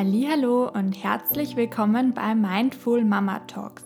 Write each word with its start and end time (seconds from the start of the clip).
Hallo 0.00 0.70
und 0.72 0.92
herzlich 0.92 1.56
willkommen 1.56 2.14
bei 2.14 2.32
Mindful 2.32 3.04
Mama 3.04 3.40
Talks, 3.48 3.82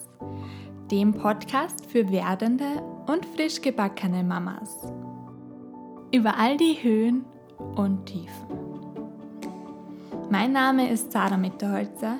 dem 0.91 1.15
Podcast 1.15 1.87
für 1.87 2.11
werdende 2.11 2.83
und 3.07 3.25
frisch 3.25 3.63
gebackene 3.63 4.23
Mamas. 4.23 4.93
Über 6.13 6.37
all 6.37 6.59
die 6.59 6.75
Höhen 6.83 7.25
und 7.77 8.05
Tiefen. 8.05 8.47
Mein 10.31 10.53
Name 10.53 10.91
ist 10.91 11.13
Sarah 11.13 11.39
Mitterholzer. 11.39 12.19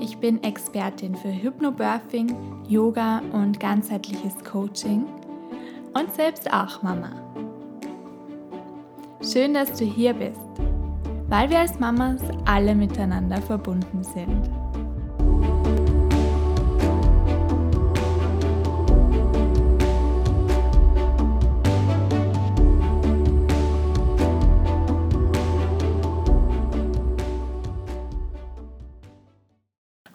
Ich 0.00 0.16
bin 0.16 0.42
Expertin 0.42 1.14
für 1.14 1.28
Hypnobirthing, 1.30 2.34
Yoga 2.66 3.20
und 3.32 3.60
ganzheitliches 3.60 4.42
Coaching 4.42 5.04
und 5.92 6.14
selbst 6.14 6.50
auch 6.50 6.82
Mama. 6.82 7.10
Schön, 9.20 9.52
dass 9.52 9.70
du 9.78 9.84
hier 9.84 10.14
bist 10.14 10.40
weil 11.28 11.50
wir 11.50 11.60
als 11.60 11.78
Mamas 11.78 12.20
alle 12.44 12.74
miteinander 12.74 13.40
verbunden 13.40 14.02
sind. 14.02 14.50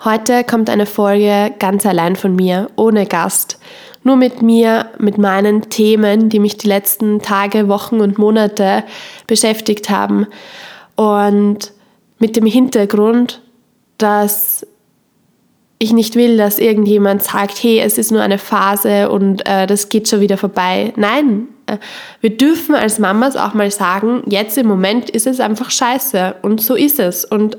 Heute 0.05 0.45
kommt 0.45 0.69
eine 0.69 0.85
Folge 0.85 1.53
ganz 1.59 1.85
allein 1.85 2.15
von 2.15 2.33
mir, 2.35 2.71
ohne 2.77 3.05
Gast. 3.05 3.59
Nur 4.03 4.15
mit 4.15 4.41
mir, 4.41 4.89
mit 4.97 5.17
meinen 5.17 5.69
Themen, 5.69 6.29
die 6.29 6.39
mich 6.39 6.57
die 6.57 6.67
letzten 6.67 7.19
Tage, 7.19 7.67
Wochen 7.67 7.99
und 7.99 8.17
Monate 8.17 8.85
beschäftigt 9.27 9.89
haben. 9.89 10.25
Und 10.99 11.71
mit 12.17 12.35
dem 12.35 12.45
Hintergrund, 12.45 13.41
dass 13.97 14.67
ich 15.77 15.93
nicht 15.93 16.17
will, 16.17 16.35
dass 16.35 16.59
irgendjemand 16.59 17.23
sagt, 17.23 17.63
hey, 17.63 17.79
es 17.79 17.97
ist 17.97 18.11
nur 18.11 18.21
eine 18.21 18.37
Phase 18.37 19.09
und 19.09 19.47
äh, 19.47 19.65
das 19.65 19.87
geht 19.87 20.09
schon 20.09 20.19
wieder 20.19 20.35
vorbei. 20.35 20.91
Nein, 20.97 21.47
äh, 21.67 21.77
wir 22.19 22.35
dürfen 22.35 22.75
als 22.75 22.99
Mamas 22.99 23.37
auch 23.37 23.53
mal 23.53 23.71
sagen, 23.71 24.23
jetzt 24.25 24.57
im 24.57 24.67
Moment 24.67 25.09
ist 25.09 25.25
es 25.25 25.39
einfach 25.39 25.71
scheiße 25.71 26.35
und 26.41 26.59
so 26.59 26.75
ist 26.75 26.99
es. 26.99 27.23
Und 27.23 27.55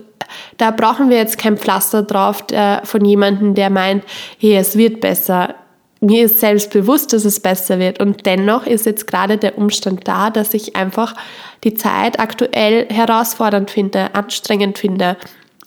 da 0.59 0.71
brauchen 0.71 1.09
wir 1.09 1.17
jetzt 1.17 1.39
kein 1.39 1.57
Pflaster 1.57 2.03
drauf 2.03 2.43
der, 2.43 2.83
von 2.85 3.03
jemandem, 3.07 3.55
der 3.55 3.71
meint, 3.71 4.05
hey, 4.39 4.55
es 4.57 4.77
wird 4.77 5.01
besser 5.01 5.55
mir 6.01 6.25
ist 6.25 6.41
selbst 6.41 6.71
bewusst, 6.73 7.13
dass 7.13 7.25
es 7.25 7.41
besser 7.41 7.79
wird. 7.79 8.01
Und 8.01 8.25
dennoch 8.25 8.67
ist 8.67 8.87
jetzt 8.87 9.07
gerade 9.07 9.37
der 9.37 9.59
Umstand 9.59 10.09
da, 10.09 10.31
dass 10.31 10.55
ich 10.55 10.75
einfach 10.75 11.15
die 11.63 11.75
Zeit 11.75 12.19
aktuell 12.19 12.87
herausfordernd 12.89 13.71
finde, 13.71 14.15
anstrengend 14.15 14.79
finde 14.79 15.17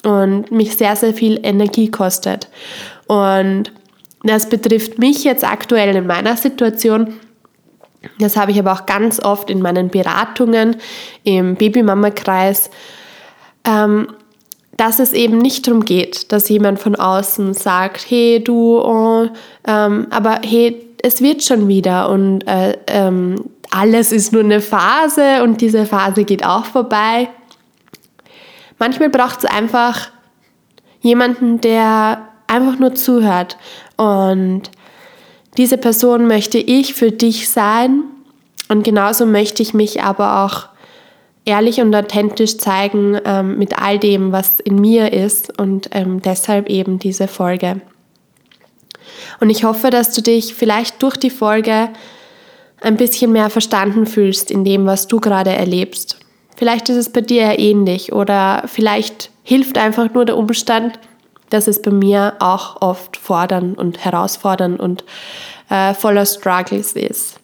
und 0.03 0.51
mich 0.51 0.75
sehr, 0.75 0.95
sehr 0.95 1.13
viel 1.13 1.39
Energie 1.43 1.89
kostet. 1.89 2.47
Und 3.07 3.71
das 4.23 4.49
betrifft 4.49 4.97
mich 4.97 5.23
jetzt 5.23 5.43
aktuell 5.43 5.95
in 5.95 6.07
meiner 6.07 6.35
Situation. 6.35 7.13
Das 8.19 8.35
habe 8.35 8.51
ich 8.51 8.59
aber 8.59 8.73
auch 8.73 8.85
ganz 8.85 9.19
oft 9.19 9.49
in 9.49 9.61
meinen 9.61 9.89
Beratungen 9.89 10.77
im 11.23 11.55
Babymama-Kreis. 11.55 12.69
Ähm, 13.65 14.07
dass 14.77 14.99
es 14.99 15.13
eben 15.13 15.37
nicht 15.37 15.67
darum 15.67 15.85
geht, 15.85 16.31
dass 16.31 16.49
jemand 16.49 16.79
von 16.79 16.95
außen 16.95 17.53
sagt, 17.53 18.05
hey 18.09 18.43
du, 18.43 18.79
oh, 18.79 19.29
ähm, 19.67 20.07
aber 20.09 20.41
hey, 20.43 20.85
es 21.01 21.21
wird 21.21 21.43
schon 21.43 21.67
wieder 21.67 22.09
und 22.09 22.47
äh, 22.47 22.77
ähm, 22.87 23.49
alles 23.69 24.11
ist 24.11 24.33
nur 24.33 24.43
eine 24.43 24.61
Phase 24.61 25.43
und 25.43 25.61
diese 25.61 25.85
Phase 25.85 26.23
geht 26.23 26.45
auch 26.45 26.65
vorbei. 26.65 27.29
Manchmal 28.79 29.09
braucht 29.09 29.39
es 29.39 29.45
einfach 29.45 30.09
jemanden, 31.01 31.59
der 31.61 32.27
einfach 32.47 32.79
nur 32.79 32.95
zuhört 32.95 33.57
und 33.97 34.63
diese 35.57 35.77
Person 35.77 36.27
möchte 36.27 36.57
ich 36.57 36.93
für 36.93 37.11
dich 37.11 37.49
sein 37.49 38.03
und 38.69 38.83
genauso 38.83 39.25
möchte 39.25 39.61
ich 39.61 39.73
mich 39.73 40.01
aber 40.01 40.43
auch 40.43 40.72
ehrlich 41.45 41.81
und 41.81 41.93
authentisch 41.95 42.57
zeigen 42.57 43.19
ähm, 43.25 43.57
mit 43.57 43.77
all 43.77 43.99
dem, 43.99 44.31
was 44.31 44.59
in 44.59 44.75
mir 44.75 45.11
ist 45.13 45.59
und 45.59 45.89
ähm, 45.91 46.21
deshalb 46.21 46.69
eben 46.69 46.99
diese 46.99 47.27
Folge. 47.27 47.81
Und 49.39 49.49
ich 49.49 49.63
hoffe, 49.63 49.89
dass 49.89 50.13
du 50.13 50.21
dich 50.21 50.53
vielleicht 50.53 51.01
durch 51.03 51.17
die 51.17 51.29
Folge 51.29 51.89
ein 52.81 52.97
bisschen 52.97 53.31
mehr 53.31 53.49
verstanden 53.49 54.05
fühlst 54.05 54.51
in 54.51 54.63
dem, 54.63 54.85
was 54.85 55.07
du 55.07 55.19
gerade 55.19 55.51
erlebst. 55.51 56.19
Vielleicht 56.55 56.89
ist 56.89 56.97
es 56.97 57.11
bei 57.11 57.21
dir 57.21 57.59
ähnlich 57.59 58.13
oder 58.13 58.63
vielleicht 58.67 59.31
hilft 59.43 59.77
einfach 59.77 60.13
nur 60.13 60.25
der 60.25 60.37
Umstand, 60.37 60.99
dass 61.49 61.67
es 61.67 61.81
bei 61.81 61.91
mir 61.91 62.35
auch 62.39 62.81
oft 62.81 63.17
fordern 63.17 63.73
und 63.73 64.03
herausfordern 64.03 64.77
und 64.77 65.03
äh, 65.69 65.93
voller 65.93 66.25
Struggles 66.25 66.93
ist. 66.93 67.39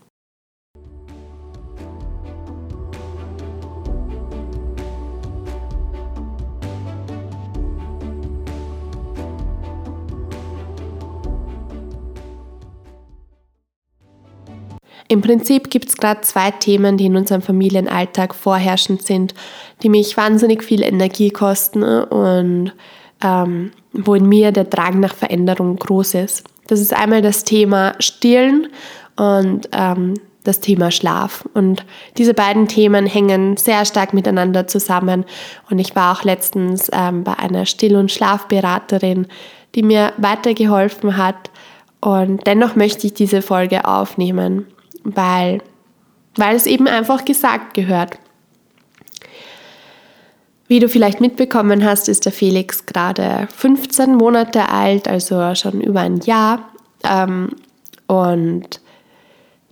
Im 15.12 15.22
Prinzip 15.22 15.72
gibt 15.72 15.90
es 15.90 15.97
gerade 15.97 16.22
zwei 16.22 16.52
Themen, 16.52 16.96
die 16.96 17.08
in 17.08 17.18
unserem 17.18 17.42
Familienalltag 17.42 18.36
vorherrschend 18.36 19.02
sind, 19.02 19.34
die 19.81 19.90
mich 19.90 20.16
wahnsinnig 20.16 20.64
viel 20.64 20.84
Energie 20.84 21.31
kosten 21.31 21.84
und 21.84 22.74
ähm, 23.24 23.72
wo 23.92 24.14
in 24.14 24.30
mir 24.30 24.52
der 24.52 24.66
Drang 24.66 25.00
nach 25.00 25.16
Veränderung 25.16 25.78
groß 25.78 26.14
ist. 26.14 26.44
Das 26.68 26.80
ist 26.80 26.94
einmal 26.94 27.24
das 27.24 27.44
Thema 27.44 27.96
Stillen 27.98 28.68
und 29.16 29.68
ähm, 29.72 30.14
das 30.44 30.59
Thema 30.59 30.92
Schlaf. 30.92 31.44
Und 31.56 31.84
diese 32.19 32.36
beiden 32.36 32.68
Themen 32.68 33.08
hängen 33.08 33.58
sehr 33.58 33.86
stark 33.86 34.14
miteinander 34.14 34.68
zusammen. 34.68 35.25
Und 35.72 35.80
ich 35.80 35.96
war 35.96 36.16
auch 36.16 36.24
letztens 36.24 36.88
ähm, 36.94 37.24
bei 37.24 37.34
einer 37.34 37.66
Still- 37.66 37.96
und 37.96 38.12
Schlafberaterin, 38.12 39.25
die 39.74 39.81
mir 39.81 40.14
weitergeholfen 40.18 41.18
hat. 41.18 41.50
Und 42.00 42.46
dennoch 42.46 42.75
möchte 42.75 43.08
ich 43.08 43.16
diese 43.16 43.42
Folge 43.42 43.86
aufnehmen 43.86 44.68
weil, 45.04 45.62
weil 46.36 46.56
es 46.56 46.66
eben 46.66 46.88
einfach 46.88 47.26
gesagt 47.26 47.74
gehört. 47.74 48.18
Wie 50.68 50.80
du 50.80 50.88
vielleicht 50.88 51.20
mitbekommen 51.20 51.84
hast, 51.84 52.08
ist 52.08 52.26
der 52.26 52.32
Felix 52.32 52.86
gerade 52.86 53.48
15 53.56 54.16
Monate 54.16 54.70
alt, 54.70 55.08
also 55.08 55.56
schon 55.56 55.82
über 55.82 56.02
ein 56.02 56.20
Jahr. 56.20 56.70
Ähm, 57.04 57.56
und 58.06 58.80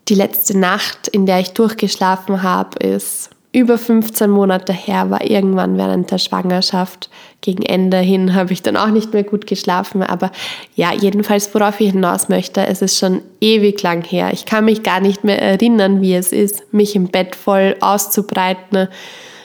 die 0.07 0.15
letzte 0.15 0.57
Nacht, 0.57 1.07
in 1.07 1.25
der 1.25 1.39
ich 1.39 1.53
durchgeschlafen 1.53 2.41
habe, 2.41 2.79
ist 2.79 3.29
über 3.53 3.77
15 3.77 4.29
Monate 4.29 4.73
her, 4.73 5.09
war 5.09 5.23
irgendwann 5.23 5.77
während 5.77 6.11
der 6.11 6.17
Schwangerschaft. 6.17 7.09
Gegen 7.41 7.63
Ende 7.63 7.97
hin 7.97 8.35
habe 8.35 8.51
ich 8.51 8.61
dann 8.61 8.75
auch 8.75 8.89
nicht 8.89 9.13
mehr 9.13 9.23
gut 9.23 9.47
geschlafen. 9.47 10.03
Aber 10.03 10.31
ja, 10.75 10.93
jedenfalls, 10.93 11.53
worauf 11.55 11.79
ich 11.79 11.91
hinaus 11.91 12.29
möchte, 12.29 12.65
es 12.67 12.81
ist 12.81 12.99
schon 12.99 13.21
ewig 13.39 13.81
lang 13.81 14.03
her. 14.03 14.31
Ich 14.33 14.45
kann 14.45 14.65
mich 14.65 14.83
gar 14.83 14.99
nicht 14.99 15.23
mehr 15.23 15.41
erinnern, 15.41 16.01
wie 16.01 16.13
es 16.13 16.33
ist, 16.33 16.71
mich 16.73 16.95
im 16.95 17.07
Bett 17.07 17.35
voll 17.35 17.75
auszubreiten, 17.79 18.89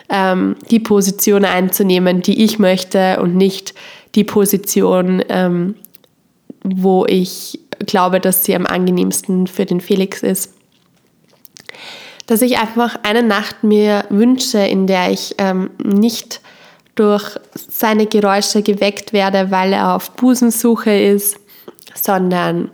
ähm, 0.08 0.56
die 0.70 0.80
Position 0.80 1.44
einzunehmen, 1.44 2.22
die 2.22 2.44
ich 2.44 2.58
möchte 2.58 3.20
und 3.20 3.36
nicht 3.36 3.72
die 4.14 4.24
Position, 4.24 5.22
ähm, 5.28 5.76
wo 6.64 7.06
ich 7.06 7.60
glaube, 7.86 8.20
dass 8.20 8.44
sie 8.44 8.54
am 8.54 8.66
angenehmsten 8.66 9.46
für 9.46 9.64
den 9.64 9.80
Felix 9.80 10.22
ist 10.22 10.52
dass 12.26 12.42
ich 12.42 12.58
einfach 12.58 12.96
eine 13.02 13.22
Nacht 13.22 13.64
mir 13.64 14.04
wünsche, 14.08 14.58
in 14.58 14.86
der 14.86 15.10
ich 15.10 15.34
ähm, 15.38 15.70
nicht 15.82 16.40
durch 16.94 17.36
seine 17.54 18.06
Geräusche 18.06 18.62
geweckt 18.62 19.12
werde, 19.12 19.50
weil 19.50 19.72
er 19.72 19.94
auf 19.94 20.12
Busensuche 20.12 20.92
ist, 20.92 21.38
sondern 21.94 22.70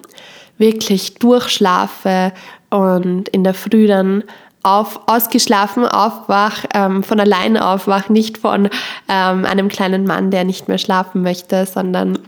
wirklich 0.59 1.15
durchschlafe 1.15 2.33
und 2.71 3.29
in 3.29 3.45
der 3.45 3.55
Früh 3.55 3.87
dann 3.87 4.25
auf, 4.63 5.01
ausgeschlafen 5.07 5.87
aufwach, 5.87 6.65
ähm, 6.75 7.03
von 7.03 7.21
alleine 7.21 7.67
aufwach, 7.67 8.09
nicht 8.09 8.39
von 8.39 8.69
ähm, 9.09 9.45
einem 9.45 9.69
kleinen 9.69 10.05
Mann, 10.05 10.31
der 10.31 10.45
nicht 10.45 10.69
mehr 10.69 10.79
schlafen 10.79 11.23
möchte, 11.23 11.65
sondern 11.65 12.19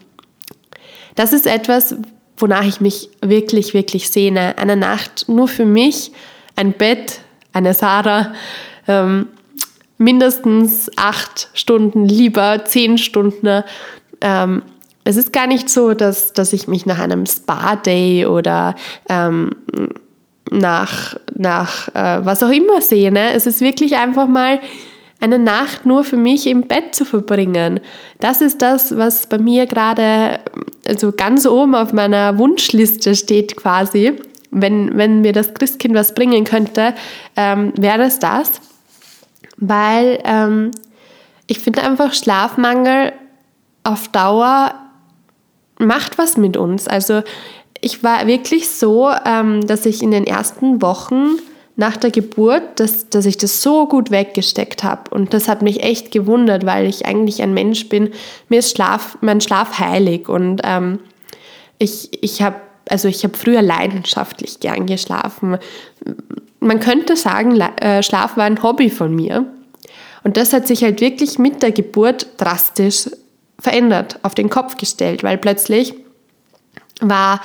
das 1.16 1.32
ist 1.32 1.46
etwas, 1.46 1.96
wonach 2.38 2.64
ich 2.64 2.80
mich 2.80 3.10
wirklich, 3.20 3.74
wirklich 3.74 4.10
sehne. 4.10 4.56
Eine 4.58 4.76
Nacht 4.76 5.28
nur 5.28 5.48
für 5.48 5.66
mich 5.66 6.12
ein 6.60 6.72
Bett, 6.72 7.20
eine 7.52 7.74
Sarah, 7.74 8.34
ähm, 8.86 9.28
mindestens 9.98 10.90
acht 10.96 11.48
Stunden, 11.54 12.04
lieber 12.04 12.64
zehn 12.64 12.98
Stunden. 12.98 13.64
Ähm, 14.20 14.62
es 15.04 15.16
ist 15.16 15.32
gar 15.32 15.46
nicht 15.46 15.70
so, 15.70 15.94
dass, 15.94 16.32
dass 16.32 16.52
ich 16.52 16.68
mich 16.68 16.84
nach 16.86 16.98
einem 16.98 17.24
Spa-Day 17.26 18.26
oder 18.26 18.74
ähm, 19.08 19.50
nach, 20.50 21.16
nach 21.34 21.88
äh, 21.94 22.24
was 22.24 22.42
auch 22.42 22.50
immer 22.50 22.80
sehe. 22.82 23.10
Ne? 23.10 23.32
Es 23.32 23.46
ist 23.46 23.60
wirklich 23.60 23.96
einfach 23.96 24.26
mal 24.26 24.60
eine 25.20 25.38
Nacht 25.38 25.86
nur 25.86 26.04
für 26.04 26.16
mich 26.16 26.46
im 26.46 26.62
Bett 26.62 26.94
zu 26.94 27.04
verbringen. 27.04 27.80
Das 28.20 28.40
ist 28.40 28.62
das, 28.62 28.96
was 28.96 29.26
bei 29.26 29.38
mir 29.38 29.66
gerade 29.66 30.40
also 30.86 31.12
ganz 31.12 31.46
oben 31.46 31.74
auf 31.74 31.92
meiner 31.92 32.38
Wunschliste 32.38 33.14
steht 33.14 33.56
quasi. 33.56 34.18
Wenn, 34.50 34.96
wenn 34.96 35.20
mir 35.20 35.32
das 35.32 35.54
Christkind 35.54 35.94
was 35.94 36.14
bringen 36.14 36.44
könnte, 36.44 36.94
ähm, 37.36 37.72
wäre 37.76 38.02
es 38.02 38.18
das. 38.18 38.60
Weil 39.56 40.20
ähm, 40.24 40.70
ich 41.46 41.58
finde 41.58 41.82
einfach 41.82 42.14
Schlafmangel 42.14 43.12
auf 43.84 44.08
Dauer 44.08 44.74
macht 45.78 46.18
was 46.18 46.36
mit 46.36 46.56
uns. 46.56 46.86
Also 46.86 47.22
ich 47.80 48.04
war 48.04 48.26
wirklich 48.26 48.68
so, 48.68 49.10
ähm, 49.24 49.66
dass 49.66 49.86
ich 49.86 50.02
in 50.02 50.10
den 50.10 50.26
ersten 50.26 50.82
Wochen 50.82 51.38
nach 51.76 51.96
der 51.96 52.10
Geburt, 52.10 52.78
dass, 52.78 53.08
dass 53.08 53.24
ich 53.24 53.38
das 53.38 53.62
so 53.62 53.88
gut 53.88 54.10
weggesteckt 54.10 54.84
habe. 54.84 55.10
Und 55.10 55.32
das 55.32 55.48
hat 55.48 55.62
mich 55.62 55.82
echt 55.82 56.12
gewundert, 56.12 56.66
weil 56.66 56.86
ich 56.86 57.06
eigentlich 57.06 57.42
ein 57.42 57.54
Mensch 57.54 57.88
bin. 57.88 58.10
Mir 58.48 58.58
ist 58.58 58.76
Schlaf, 58.76 59.16
mein 59.22 59.40
Schlaf 59.40 59.78
heilig. 59.78 60.28
Und 60.28 60.60
ähm, 60.62 60.98
ich, 61.78 62.22
ich 62.22 62.42
habe 62.42 62.56
also 62.90 63.08
ich 63.08 63.24
habe 63.24 63.36
früher 63.36 63.62
leidenschaftlich 63.62 64.60
gern 64.60 64.86
geschlafen. 64.86 65.58
Man 66.58 66.80
könnte 66.80 67.16
sagen, 67.16 67.58
äh, 67.60 68.02
Schlaf 68.02 68.36
war 68.36 68.44
ein 68.44 68.62
Hobby 68.62 68.90
von 68.90 69.14
mir. 69.14 69.46
Und 70.22 70.36
das 70.36 70.52
hat 70.52 70.66
sich 70.66 70.82
halt 70.82 71.00
wirklich 71.00 71.38
mit 71.38 71.62
der 71.62 71.72
Geburt 71.72 72.26
drastisch 72.36 73.08
verändert, 73.58 74.18
auf 74.22 74.34
den 74.34 74.50
Kopf 74.50 74.76
gestellt, 74.76 75.22
weil 75.22 75.38
plötzlich 75.38 75.94
war 77.00 77.40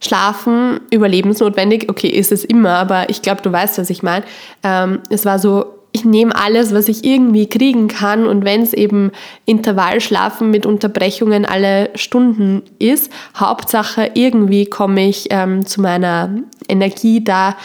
Schlafen 0.00 0.80
überlebensnotwendig. 0.90 1.90
Okay, 1.90 2.08
ist 2.08 2.32
es 2.32 2.44
immer, 2.44 2.76
aber 2.76 3.10
ich 3.10 3.20
glaube, 3.20 3.42
du 3.42 3.50
weißt, 3.50 3.78
was 3.78 3.90
ich 3.90 4.02
meine. 4.02 4.24
Ähm, 4.62 5.00
es 5.10 5.24
war 5.24 5.38
so, 5.38 5.77
ich 5.98 6.04
nehme 6.04 6.34
alles, 6.34 6.72
was 6.72 6.88
ich 6.88 7.04
irgendwie 7.04 7.48
kriegen 7.48 7.88
kann 7.88 8.26
und 8.26 8.44
wenn 8.44 8.62
es 8.62 8.72
eben 8.72 9.10
Intervallschlafen 9.46 10.50
mit 10.50 10.64
Unterbrechungen 10.64 11.44
alle 11.44 11.90
Stunden 11.94 12.62
ist, 12.78 13.12
Hauptsache 13.36 14.12
irgendwie 14.14 14.66
komme 14.66 15.08
ich 15.08 15.26
ähm, 15.30 15.66
zu 15.66 15.80
meiner 15.80 16.36
Energie 16.68 17.22
da, 17.24 17.56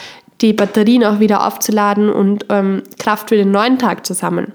die 0.41 0.53
Batterien 0.53 1.03
auch 1.03 1.19
wieder 1.19 1.45
aufzuladen 1.45 2.09
und 2.09 2.45
ähm, 2.49 2.83
Kraft 2.97 3.29
für 3.29 3.35
den 3.35 3.51
neuen 3.51 3.77
Tag 3.77 4.05
zu 4.05 4.13
sammeln. 4.13 4.51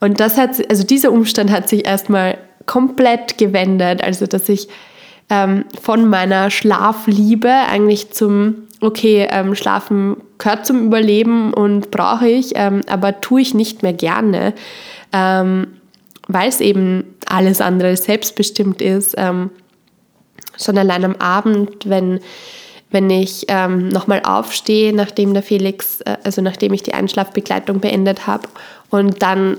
Und 0.00 0.20
das 0.20 0.36
hat, 0.36 0.50
also 0.70 0.84
dieser 0.84 1.10
Umstand 1.10 1.50
hat 1.50 1.68
sich 1.68 1.86
erstmal 1.86 2.36
komplett 2.66 3.38
gewendet, 3.38 4.02
also 4.02 4.26
dass 4.26 4.48
ich 4.48 4.68
ähm, 5.30 5.64
von 5.80 6.08
meiner 6.08 6.50
Schlafliebe 6.50 7.50
eigentlich 7.50 8.10
zum, 8.10 8.68
okay, 8.84 9.26
ähm, 9.30 9.54
Schlafen 9.54 10.16
gehört 10.38 10.66
zum 10.66 10.86
Überleben 10.86 11.52
und 11.52 11.90
brauche 11.90 12.28
ich, 12.28 12.52
ähm, 12.54 12.82
aber 12.88 13.20
tue 13.20 13.40
ich 13.40 13.54
nicht 13.54 13.82
mehr 13.82 13.92
gerne, 13.92 14.54
ähm, 15.12 15.68
weil 16.28 16.48
es 16.48 16.60
eben 16.60 17.04
alles 17.26 17.60
andere 17.60 17.96
selbstbestimmt 17.96 18.80
ist. 18.80 19.14
Ähm, 19.16 19.50
schon 20.58 20.78
allein 20.78 21.04
am 21.04 21.16
Abend, 21.16 21.88
wenn 21.88 22.20
wenn 22.90 23.10
ich 23.10 23.46
ähm, 23.48 23.88
nochmal 23.88 24.22
aufstehe, 24.22 24.94
nachdem 24.94 25.34
der 25.34 25.42
Felix, 25.42 26.00
äh, 26.02 26.16
also 26.22 26.40
nachdem 26.42 26.72
ich 26.74 26.84
die 26.84 26.94
Einschlafbegleitung 26.94 27.80
beendet 27.80 28.28
habe 28.28 28.46
und 28.88 29.20
dann 29.20 29.58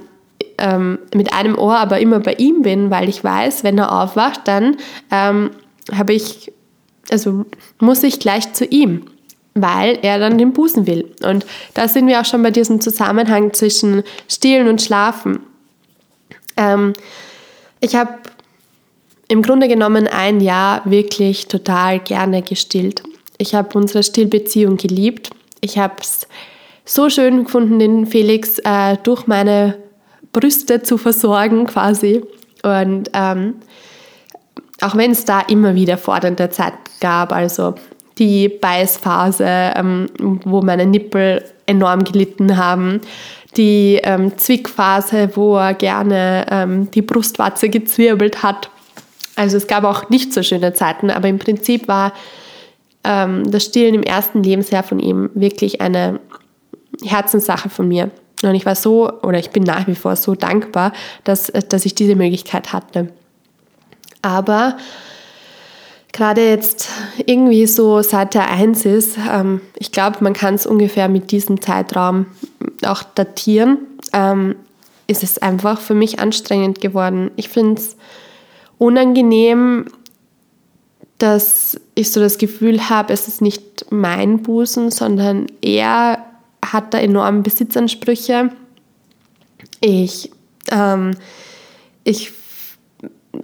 ähm, 0.58 1.00
mit 1.14 1.34
einem 1.34 1.58
Ohr 1.58 1.78
aber 1.78 2.00
immer 2.00 2.22
bei 2.22 2.36
ihm 2.36 2.62
bin, 2.62 2.92
weil 2.92 3.10
ich 3.10 3.22
weiß, 3.22 3.66
wenn 3.66 3.78
er 3.78 3.92
aufwacht, 3.92 4.42
dann 4.46 4.78
habe 5.12 6.14
ich, 6.14 6.52
also 7.12 7.46
muss 7.80 8.04
ich 8.04 8.20
gleich 8.20 8.54
zu 8.54 8.66
ihm, 8.66 9.06
weil 9.56 9.98
er 10.02 10.20
dann 10.20 10.38
den 10.38 10.54
Busen 10.54 10.86
will. 10.86 11.16
Und 11.24 11.46
da 11.74 11.88
sind 11.88 12.08
wir 12.08 12.20
auch 12.20 12.26
schon 12.26 12.44
bei 12.44 12.52
diesem 12.52 12.82
Zusammenhang 12.82 13.54
zwischen 13.54 14.04
Stillen 14.28 14.68
und 14.68 14.82
Schlafen. 14.82 15.40
Ähm, 16.58 16.94
ich 17.80 17.96
habe 17.96 18.12
im 19.30 19.42
Grunde 19.42 19.68
genommen 19.68 20.08
ein 20.08 20.42
Jahr 20.42 20.82
wirklich 20.86 21.48
total 21.48 22.00
gerne 22.00 22.42
gestillt. 22.42 23.02
Ich 23.38 23.56
habe 23.56 23.78
unsere 23.78 24.04
Stillbeziehung 24.04 24.78
geliebt. 24.78 25.32
Ich 25.62 25.78
habe 25.78 25.96
es 26.00 26.28
so 26.84 27.10
schön 27.10 27.46
gefunden, 27.46 27.80
den 27.80 28.06
Felix 28.06 28.60
äh, 28.60 28.98
durch 29.04 29.26
meine 29.26 29.78
Brüste 30.34 30.84
zu 30.84 30.98
versorgen 30.98 31.66
quasi. 31.66 32.24
Und 32.62 33.10
ähm, 33.14 33.56
auch 34.82 34.96
wenn 34.96 35.12
es 35.12 35.26
da 35.26 35.40
immer 35.42 35.76
wieder 35.76 35.98
fordernde 35.98 36.50
Zeit 36.50 36.74
gab, 37.00 37.32
also 37.32 37.76
die 38.18 38.50
Beißphase, 38.50 39.74
ähm, 39.76 40.08
wo 40.20 40.62
meine 40.62 40.86
Nippel 40.86 41.44
enorm 41.66 42.04
gelitten 42.04 42.58
haben, 42.58 43.02
die 43.58 44.00
ähm, 44.04 44.38
Zwickphase, 44.38 45.32
wo 45.36 45.58
er 45.58 45.74
gerne 45.74 46.46
ähm, 46.50 46.92
die 46.92 47.02
Brustwarze 47.02 47.70
gezwirbelt 47.70 48.44
hat. 48.44 48.70
Also 49.36 49.58
es 49.58 49.68
gab 49.68 49.84
auch 49.84 50.10
nicht 50.10 50.34
so 50.34 50.44
schöne 50.44 50.74
Zeiten, 50.74 51.10
aber 51.10 51.28
im 51.28 51.40
Prinzip 51.40 51.88
war 51.88 52.14
ähm, 53.04 53.50
das 53.50 53.66
Stillen 53.66 53.96
im 53.96 54.04
ersten 54.04 54.44
Lebensjahr 54.44 54.84
von 54.84 55.00
ihm 55.00 55.30
wirklich 55.34 55.82
eine 55.82 56.20
Herzenssache 57.04 57.70
von 57.70 57.88
mir. 57.88 58.12
Und 58.44 58.56
ich 58.56 58.66
war 58.66 58.76
so, 58.76 59.12
oder 59.22 59.40
ich 59.40 59.50
bin 59.52 59.64
nach 59.64 59.88
wie 59.88 59.96
vor 59.96 60.16
so 60.16 60.36
dankbar, 60.36 60.92
dass, 61.24 61.52
dass 61.70 61.86
ich 61.86 61.96
diese 61.96 62.16
Möglichkeit 62.16 62.74
hatte. 62.74 63.12
Aber 64.22 64.78
gerade 66.16 66.48
jetzt 66.48 66.88
irgendwie 67.26 67.68
so 67.68 68.02
seit 68.02 68.36
der 68.36 68.50
Eins 68.50 68.86
ist, 68.86 69.18
ähm, 69.30 69.60
ich 69.76 69.92
glaube, 69.92 70.18
man 70.22 70.32
kann 70.32 70.56
es 70.56 70.66
ungefähr 70.66 71.10
mit 71.10 71.32
diesem 71.32 71.60
Zeitraum 71.60 72.28
auch 72.86 73.04
datieren, 73.04 73.80
ähm, 74.14 74.56
ist 75.08 75.24
es 75.24 75.38
einfach 75.40 75.82
für 75.82 75.94
mich 75.94 76.20
anstrengend 76.20 76.80
geworden. 76.80 77.32
Ich 77.36 77.50
finde 77.50 77.82
es 77.82 77.98
unangenehm, 78.78 79.88
dass 81.18 81.80
ich 81.96 82.12
so 82.12 82.22
das 82.22 82.38
Gefühl 82.38 82.90
habe, 82.90 83.12
es 83.12 83.28
ist 83.28 83.42
nicht 83.42 83.86
mein 83.90 84.42
Busen, 84.42 84.92
sondern 84.92 85.48
er 85.62 86.26
hat 86.66 86.94
da 86.94 86.98
enorme 86.98 87.42
Besitzansprüche. 87.42 88.52
Ich, 89.82 90.32
ähm, 90.72 91.12
ich, 92.06 92.32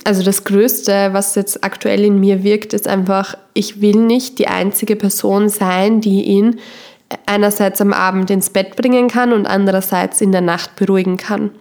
also 0.03 0.23
das 0.23 0.43
Größte, 0.43 1.09
was 1.11 1.35
jetzt 1.35 1.63
aktuell 1.63 2.03
in 2.03 2.19
mir 2.19 2.43
wirkt, 2.43 2.73
ist 2.73 2.87
einfach, 2.87 3.35
ich 3.53 3.81
will 3.81 3.97
nicht 3.97 4.39
die 4.39 4.47
einzige 4.47 4.95
Person 4.95 5.49
sein, 5.49 6.01
die 6.01 6.23
ihn 6.23 6.59
einerseits 7.25 7.81
am 7.81 7.93
Abend 7.93 8.29
ins 8.29 8.49
Bett 8.49 8.75
bringen 8.75 9.07
kann 9.07 9.33
und 9.33 9.45
andererseits 9.45 10.21
in 10.21 10.31
der 10.31 10.41
Nacht 10.41 10.75
beruhigen 10.75 11.17
kann. 11.17 11.51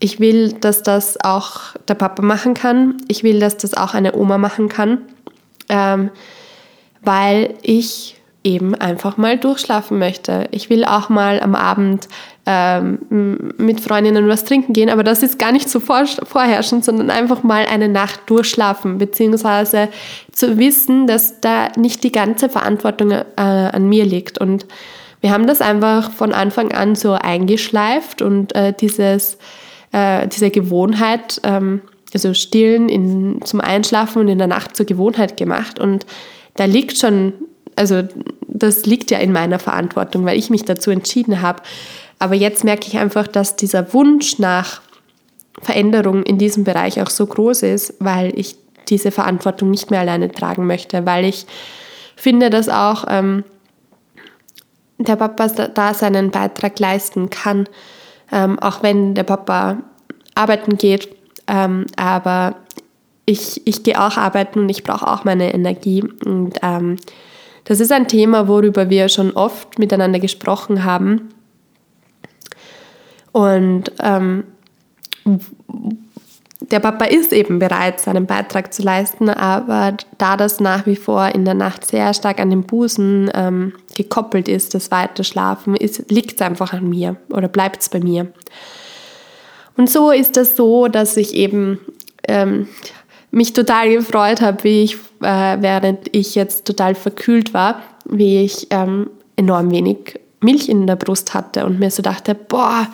Ich 0.00 0.20
will, 0.20 0.52
dass 0.52 0.82
das 0.82 1.16
auch 1.22 1.74
der 1.88 1.94
Papa 1.94 2.22
machen 2.22 2.54
kann. 2.54 2.98
Ich 3.08 3.22
will, 3.22 3.40
dass 3.40 3.56
das 3.56 3.74
auch 3.74 3.94
eine 3.94 4.14
Oma 4.16 4.38
machen 4.38 4.68
kann, 4.68 5.02
ähm, 5.68 6.10
weil 7.02 7.54
ich 7.62 8.16
eben 8.44 8.74
einfach 8.74 9.16
mal 9.16 9.38
durchschlafen 9.38 9.98
möchte. 9.98 10.48
Ich 10.50 10.68
will 10.68 10.84
auch 10.84 11.08
mal 11.08 11.40
am 11.40 11.54
Abend 11.54 12.08
ähm, 12.44 12.98
mit 13.56 13.80
Freundinnen 13.80 14.28
was 14.28 14.44
trinken 14.44 14.74
gehen, 14.74 14.90
aber 14.90 15.02
das 15.02 15.22
ist 15.22 15.38
gar 15.38 15.50
nicht 15.50 15.70
so 15.70 15.80
vor, 15.80 16.04
vorherrschend, 16.06 16.84
sondern 16.84 17.10
einfach 17.10 17.42
mal 17.42 17.64
eine 17.64 17.88
Nacht 17.88 18.20
durchschlafen, 18.26 18.98
beziehungsweise 18.98 19.88
zu 20.30 20.58
wissen, 20.58 21.06
dass 21.06 21.40
da 21.40 21.68
nicht 21.76 22.04
die 22.04 22.12
ganze 22.12 22.50
Verantwortung 22.50 23.12
äh, 23.12 23.22
an 23.36 23.88
mir 23.88 24.04
liegt. 24.04 24.36
Und 24.36 24.66
wir 25.22 25.32
haben 25.32 25.46
das 25.46 25.62
einfach 25.62 26.10
von 26.10 26.34
Anfang 26.34 26.70
an 26.72 26.94
so 26.94 27.12
eingeschleift 27.12 28.20
und 28.20 28.54
äh, 28.54 28.74
dieses, 28.78 29.38
äh, 29.92 30.28
diese 30.28 30.50
Gewohnheit, 30.50 31.40
ähm, 31.44 31.80
also 32.12 32.34
Stillen 32.34 32.90
in, 32.90 33.40
zum 33.42 33.62
Einschlafen 33.62 34.20
und 34.20 34.28
in 34.28 34.36
der 34.36 34.46
Nacht 34.48 34.76
zur 34.76 34.84
Gewohnheit 34.84 35.38
gemacht. 35.38 35.78
Und 35.78 36.04
da 36.56 36.66
liegt 36.66 36.98
schon 36.98 37.32
also 37.76 38.02
das 38.46 38.86
liegt 38.86 39.10
ja 39.10 39.18
in 39.18 39.32
meiner 39.32 39.58
Verantwortung, 39.58 40.24
weil 40.24 40.38
ich 40.38 40.50
mich 40.50 40.64
dazu 40.64 40.90
entschieden 40.90 41.42
habe. 41.42 41.62
Aber 42.18 42.34
jetzt 42.34 42.64
merke 42.64 42.86
ich 42.86 42.96
einfach, 42.96 43.26
dass 43.26 43.56
dieser 43.56 43.92
Wunsch 43.92 44.38
nach 44.38 44.80
Veränderung 45.60 46.22
in 46.22 46.38
diesem 46.38 46.64
Bereich 46.64 47.00
auch 47.00 47.10
so 47.10 47.26
groß 47.26 47.62
ist, 47.62 47.94
weil 47.98 48.38
ich 48.38 48.56
diese 48.88 49.10
Verantwortung 49.10 49.70
nicht 49.70 49.90
mehr 49.90 50.00
alleine 50.00 50.30
tragen 50.30 50.66
möchte, 50.66 51.06
weil 51.06 51.24
ich 51.24 51.46
finde, 52.16 52.50
dass 52.50 52.68
auch 52.68 53.04
ähm, 53.08 53.44
der 54.98 55.16
Papa 55.16 55.48
da 55.48 55.94
seinen 55.94 56.30
Beitrag 56.30 56.78
leisten 56.78 57.30
kann, 57.30 57.68
ähm, 58.30 58.58
auch 58.58 58.82
wenn 58.82 59.14
der 59.14 59.24
Papa 59.24 59.78
arbeiten 60.34 60.76
geht. 60.76 61.08
Ähm, 61.46 61.86
aber 61.96 62.56
ich, 63.26 63.66
ich 63.66 63.82
gehe 63.82 64.00
auch 64.00 64.16
arbeiten 64.16 64.60
und 64.60 64.68
ich 64.68 64.84
brauche 64.84 65.06
auch 65.06 65.24
meine 65.24 65.52
Energie. 65.52 66.02
Und 66.02 66.54
ähm, 66.62 66.96
das 67.64 67.80
ist 67.80 67.92
ein 67.92 68.08
Thema, 68.08 68.46
worüber 68.48 68.90
wir 68.90 69.08
schon 69.08 69.32
oft 69.32 69.78
miteinander 69.78 70.18
gesprochen 70.18 70.84
haben. 70.84 71.30
Und 73.32 73.90
ähm, 74.00 74.44
der 76.60 76.80
Papa 76.80 77.06
ist 77.06 77.32
eben 77.32 77.58
bereit, 77.58 78.00
seinen 78.00 78.26
Beitrag 78.26 78.72
zu 78.72 78.82
leisten, 78.82 79.28
aber 79.28 79.96
da 80.18 80.36
das 80.36 80.60
nach 80.60 80.86
wie 80.86 80.96
vor 80.96 81.28
in 81.34 81.44
der 81.44 81.54
Nacht 81.54 81.86
sehr 81.86 82.14
stark 82.14 82.40
an 82.40 82.50
den 82.50 82.62
Busen 82.62 83.30
ähm, 83.34 83.72
gekoppelt 83.96 84.48
ist, 84.48 84.74
das 84.74 84.90
Weiterschlafen, 84.90 85.74
liegt 85.74 86.40
es 86.40 86.46
einfach 86.46 86.72
an 86.72 86.88
mir 86.88 87.16
oder 87.30 87.48
bleibt 87.48 87.82
es 87.82 87.88
bei 87.88 88.00
mir. 88.00 88.28
Und 89.76 89.90
so 89.90 90.10
ist 90.10 90.36
es 90.36 90.56
so, 90.56 90.88
dass 90.88 91.16
ich 91.16 91.34
eben 91.34 91.80
ähm, 92.28 92.68
mich 93.30 93.52
total 93.52 93.90
gefreut 93.90 94.40
habe, 94.40 94.62
wie 94.64 94.84
ich, 94.84 94.96
äh, 95.24 95.56
während 95.60 96.14
ich 96.14 96.34
jetzt 96.34 96.64
total 96.66 96.94
verkühlt 96.94 97.54
war, 97.54 97.82
wie 98.04 98.44
ich 98.44 98.68
ähm, 98.70 99.10
enorm 99.36 99.70
wenig 99.70 100.20
Milch 100.40 100.68
in 100.68 100.86
der 100.86 100.96
Brust 100.96 101.34
hatte 101.34 101.64
und 101.64 101.80
mir 101.80 101.90
so 101.90 102.02
dachte, 102.02 102.34
boah, 102.34 102.86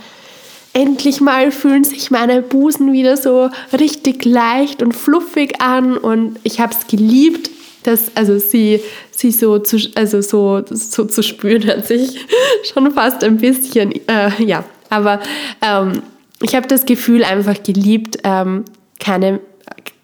endlich 0.72 1.20
mal 1.20 1.50
fühlen 1.50 1.84
sich 1.84 2.10
meine 2.10 2.42
Busen 2.42 2.92
wieder 2.92 3.16
so 3.16 3.50
richtig 3.78 4.24
leicht 4.24 4.82
und 4.82 4.94
fluffig 4.94 5.60
an. 5.60 5.96
Und 5.96 6.38
ich 6.44 6.60
habe 6.60 6.72
es 6.72 6.86
geliebt, 6.86 7.50
dass 7.82 8.16
also 8.16 8.38
sie 8.38 8.80
sie 9.10 9.30
so 9.30 9.58
zu 9.58 9.78
also 9.94 10.20
so 10.20 10.62
so 10.70 11.04
zu 11.06 11.22
spüren 11.22 11.66
hat 11.66 11.86
sich 11.86 12.26
schon 12.72 12.90
fast 12.92 13.24
ein 13.24 13.38
bisschen 13.38 13.92
äh, 14.08 14.30
ja. 14.42 14.64
Aber 14.90 15.20
ähm, 15.62 16.02
ich 16.42 16.54
habe 16.54 16.66
das 16.66 16.84
Gefühl 16.84 17.24
einfach 17.24 17.62
geliebt 17.62 18.18
ähm, 18.24 18.64
keine 18.98 19.40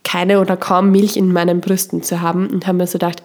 keine 0.06 0.40
oder 0.40 0.56
kaum 0.56 0.90
Milch 0.90 1.16
in 1.16 1.32
meinen 1.32 1.60
Brüsten 1.60 2.02
zu 2.02 2.22
haben 2.22 2.48
und 2.48 2.66
habe 2.66 2.78
mir 2.78 2.86
so 2.86 2.98
gedacht 2.98 3.22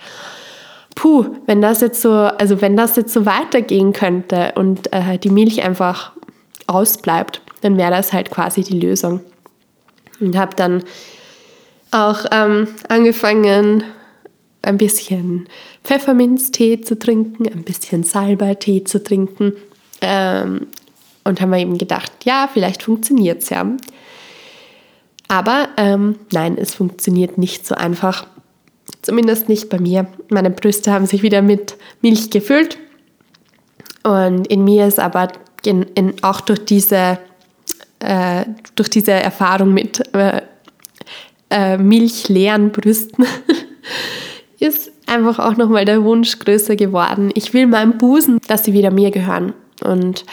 puh 0.96 1.26
wenn 1.46 1.62
das 1.62 1.80
jetzt 1.80 2.02
so 2.02 2.12
also 2.12 2.62
wenn 2.62 2.76
das 2.76 2.96
jetzt 2.98 3.14
so 3.14 3.26
weitergehen 3.26 3.94
könnte 3.94 4.54
und 4.56 4.92
äh, 4.92 5.18
die 5.18 5.30
Milch 5.30 5.64
einfach 5.64 6.12
ausbleibt, 6.72 7.42
dann 7.62 7.78
wäre 7.78 7.92
das 7.92 8.14
halt 8.14 8.32
quasi 8.32 8.64
die 8.64 8.80
Lösung. 8.80 9.22
Und 10.20 10.38
habe 10.38 10.56
dann 10.56 10.84
auch 11.92 12.26
ähm, 12.32 12.68
angefangen, 12.88 13.84
ein 14.62 14.78
bisschen 14.78 15.48
Pfefferminztee 15.84 16.82
zu 16.82 16.98
trinken, 16.98 17.48
ein 17.48 17.64
bisschen 17.64 18.04
Salbeitee 18.04 18.84
zu 18.84 19.04
trinken. 19.04 19.54
Ähm, 20.02 20.68
und 21.24 21.42
haben 21.42 21.52
wir 21.52 21.58
eben 21.58 21.78
gedacht, 21.78 22.12
ja, 22.24 22.50
vielleicht 22.52 22.84
funktioniert 22.84 23.44
es 23.44 23.50
ja. 23.50 23.66
Aber 25.32 25.70
ähm, 25.78 26.16
nein, 26.34 26.58
es 26.58 26.76
funktioniert 26.76 27.38
nicht 27.38 27.66
so 27.66 27.74
einfach. 27.74 28.28
Zumindest 29.02 29.48
nicht 29.48 29.70
bei 29.70 29.80
mir. 29.80 30.08
Meine 30.30 30.50
Brüste 30.50 30.92
haben 30.92 31.06
sich 31.06 31.24
wieder 31.24 31.42
mit 31.42 31.78
Milch 32.02 32.32
gefüllt. 32.32 32.78
Und 34.04 34.48
in 34.48 34.66
mir 34.66 34.88
ist 34.88 35.00
aber 35.00 35.30
in, 35.64 35.84
in, 35.96 36.22
auch 36.22 36.42
durch 36.42 36.66
diese, 36.66 37.18
äh, 38.00 38.44
durch 38.76 38.90
diese 38.90 39.14
Erfahrung 39.14 39.74
mit 39.74 40.04
äh, 40.14 40.42
äh, 41.50 41.78
milchleeren 41.78 42.74
Brüsten 42.74 43.26
ist 44.60 44.92
einfach 45.08 45.40
auch 45.40 45.56
nochmal 45.56 45.86
der 45.86 46.04
Wunsch 46.04 46.40
größer 46.40 46.76
geworden. 46.76 47.32
Ich 47.36 47.54
will 47.54 47.68
meinem 47.68 47.98
Busen, 47.98 48.38
dass 48.50 48.66
sie 48.66 48.74
wieder 48.74 48.92
mir 48.92 49.12
gehören. 49.12 49.54
Und 49.82 50.26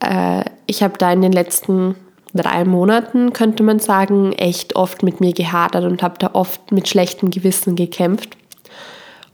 äh, 0.00 0.42
ich 0.66 0.82
habe 0.82 0.98
da 0.98 1.12
in 1.12 1.22
den 1.22 1.32
letzten 1.32 1.94
drei 2.34 2.64
Monaten, 2.64 3.32
könnte 3.32 3.62
man 3.62 3.78
sagen, 3.78 4.32
echt 4.32 4.76
oft 4.76 5.02
mit 5.02 5.20
mir 5.20 5.32
gehadert 5.32 5.84
und 5.84 6.02
habe 6.02 6.16
da 6.18 6.30
oft 6.34 6.72
mit 6.72 6.88
schlechtem 6.88 7.30
Gewissen 7.30 7.76
gekämpft. 7.76 8.36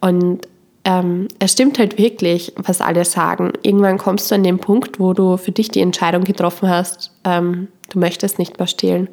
Und 0.01 0.47
ähm, 0.85 1.29
es 1.39 1.53
stimmt 1.53 1.79
halt 1.79 1.99
wirklich, 1.99 2.53
was 2.57 2.81
alle 2.81 3.05
sagen. 3.05 3.53
Irgendwann 3.63 3.99
kommst 3.99 4.31
du 4.31 4.35
an 4.35 4.43
den 4.43 4.59
Punkt, 4.59 5.01
wo 5.01 5.13
du 5.13 5.37
für 5.37 5.53
dich 5.53 5.71
die 5.71 5.81
Entscheidung 5.81 6.25
getroffen 6.25 6.69
hast, 6.69 7.11
ähm, 7.25 7.69
du 7.91 7.99
möchtest 7.99 8.39
nicht 8.39 8.59
mehr 8.59 8.67
stillen. 8.67 9.09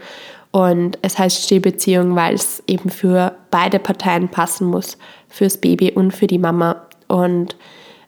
Und 0.52 1.00
es 1.02 1.18
heißt 1.18 1.46
Stillbeziehung, 1.46 2.16
weil 2.16 2.36
es 2.36 2.62
eben 2.68 2.90
für 2.90 3.36
beide 3.52 3.80
Parteien 3.80 4.28
passen 4.28 4.68
muss, 4.68 4.98
fürs 5.30 5.58
Baby 5.58 5.92
und 5.92 6.12
für 6.12 6.28
die 6.28 6.40
Mama. 6.40 6.88
Und 7.08 7.56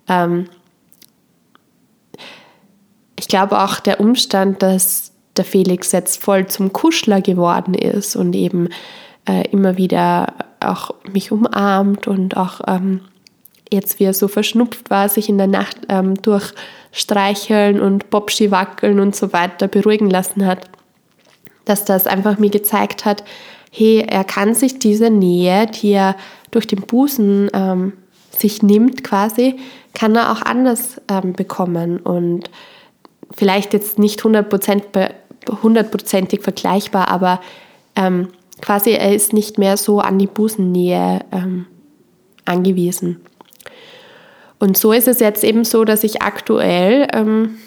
ähm, 0.10 0.50
ich 3.18 3.30
glaube 3.30 3.62
auch 3.62 3.80
der 3.80 4.02
Umstand, 4.02 4.62
dass 4.62 5.13
der 5.38 5.46
Felix 5.46 5.92
jetzt 5.92 6.22
voll 6.22 6.48
zum 6.48 6.74
Kuschler 6.74 7.22
geworden 7.22 7.74
ist 7.74 8.16
und 8.16 8.36
eben 8.36 8.70
äh, 9.28 9.48
immer 9.50 9.78
wieder 9.78 10.34
auch 10.60 10.92
mich 11.12 11.32
umarmt 11.32 12.08
und 12.08 12.38
auch 12.38 12.62
ähm, 12.68 13.02
jetzt 13.72 14.00
wie 14.00 14.06
er 14.06 14.14
so 14.14 14.28
verschnupft 14.28 14.90
war, 14.90 15.10
sich 15.10 15.30
in 15.30 15.38
der 15.38 15.48
Nacht 15.48 15.78
ähm, 15.90 16.22
durch 16.22 16.54
Streicheln 16.92 17.82
und 17.82 18.10
Bobschi 18.10 18.52
wackeln 18.52 19.00
und 19.00 19.16
so 19.16 19.34
weiter 19.34 19.68
beruhigen 19.68 20.10
lassen 20.10 20.46
hat, 20.46 20.70
dass 21.66 21.86
das 21.86 22.06
einfach 22.06 22.38
mir 22.38 22.52
gezeigt 22.52 23.06
hat, 23.06 23.24
hey, 23.72 24.06
er 24.08 24.24
kann 24.24 24.54
sich 24.54 24.78
diese 24.78 25.10
Nähe, 25.10 25.66
die 25.66 25.92
er 25.92 26.16
durch 26.52 26.68
den 26.68 26.82
Busen 26.82 27.50
ähm, 27.54 27.94
sich 28.30 28.62
nimmt 28.62 29.04
quasi, 29.04 29.56
kann 29.94 30.16
er 30.16 30.32
auch 30.32 30.44
anders 30.44 31.02
ähm, 31.10 31.34
bekommen. 31.34 31.98
Und 31.98 32.52
vielleicht 33.34 33.74
jetzt 33.74 33.98
nicht 33.98 34.22
hundertprozentig 35.50 36.42
vergleichbar, 36.42 37.10
aber 37.10 37.40
ähm, 37.96 38.30
quasi 38.62 38.92
er 38.92 39.14
ist 39.14 39.34
nicht 39.34 39.58
mehr 39.58 39.78
so 39.78 40.00
an 40.00 40.20
die 40.20 40.28
Busennähe 40.28 41.22
ähm, 41.32 41.66
angewiesen. 42.46 43.22
Und 44.60 44.78
so 44.78 44.94
ist 44.94 45.08
es 45.08 45.20
jetzt 45.20 45.44
eben 45.44 45.66
so, 45.66 45.84
dass 45.84 46.04
ich 46.04 46.22
aktuell 46.22 47.08
ähm, 47.12 47.58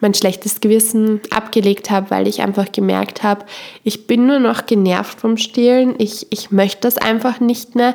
mein 0.00 0.14
schlechtes 0.14 0.60
Gewissen 0.60 1.20
abgelegt 1.30 1.90
habe, 1.90 2.10
weil 2.10 2.26
ich 2.26 2.42
einfach 2.42 2.72
gemerkt 2.72 3.22
habe, 3.22 3.44
ich 3.84 4.06
bin 4.06 4.26
nur 4.26 4.40
noch 4.40 4.66
genervt 4.66 5.20
vom 5.20 5.36
Stillen, 5.36 5.94
ich, 5.98 6.26
ich 6.30 6.50
möchte 6.50 6.80
das 6.80 6.98
einfach 6.98 7.38
nicht 7.38 7.76
mehr. 7.76 7.94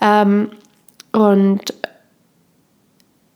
Ähm, 0.00 0.50
und 1.12 1.74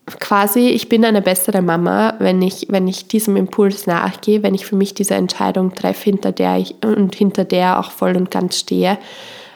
quasi, 0.06 0.68
ich 0.68 0.88
bin 0.88 1.04
eine 1.04 1.23
bessere 1.23 1.62
Mama, 1.62 2.14
wenn 2.18 2.42
ich, 2.42 2.66
wenn 2.68 2.87
ich 2.88 3.08
diesem 3.08 3.37
Impuls 3.37 3.87
nachgehe, 3.87 4.42
wenn 4.42 4.54
ich 4.54 4.66
für 4.66 4.76
mich 4.76 4.94
diese 4.94 5.14
Entscheidung 5.14 5.75
treffe, 5.75 6.04
hinter 6.04 6.32
der 6.32 6.58
ich 6.58 6.75
und 6.84 7.14
hinter 7.14 7.44
der 7.44 7.78
auch 7.78 7.90
voll 7.90 8.16
und 8.16 8.30
ganz 8.30 8.58
stehe. 8.58 8.99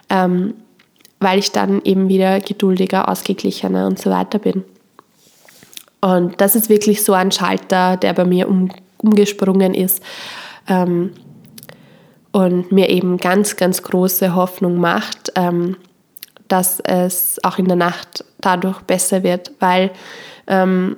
Ähm, 0.09 0.55
weil 1.21 1.39
ich 1.39 1.53
dann 1.53 1.83
eben 1.83 2.09
wieder 2.09 2.41
geduldiger, 2.41 3.09
ausgeglichener 3.09 3.87
und 3.87 3.99
so 3.99 4.11
weiter 4.11 4.39
bin. 4.39 4.65
Und 6.01 6.41
das 6.41 6.55
ist 6.55 6.69
wirklich 6.69 7.03
so 7.03 7.13
ein 7.13 7.33
Schalter, 7.33 7.97
der 7.97 8.13
bei 8.13 8.25
mir 8.25 8.49
um, 8.49 8.71
umgesprungen 8.99 9.75
ist 9.75 10.01
ähm, 10.69 11.13
und 12.31 12.71
mir 12.71 12.89
eben 12.89 13.17
ganz, 13.17 13.57
ganz 13.57 13.83
große 13.83 14.35
Hoffnung 14.35 14.79
macht, 14.79 15.33
ähm, 15.35 15.77
dass 16.47 16.81
es 16.81 17.39
auch 17.43 17.59
in 17.59 17.67
der 17.67 17.77
Nacht 17.77 18.25
dadurch 18.41 18.81
besser 18.83 19.23
wird, 19.25 19.51
weil 19.59 19.91
ähm, 20.49 20.97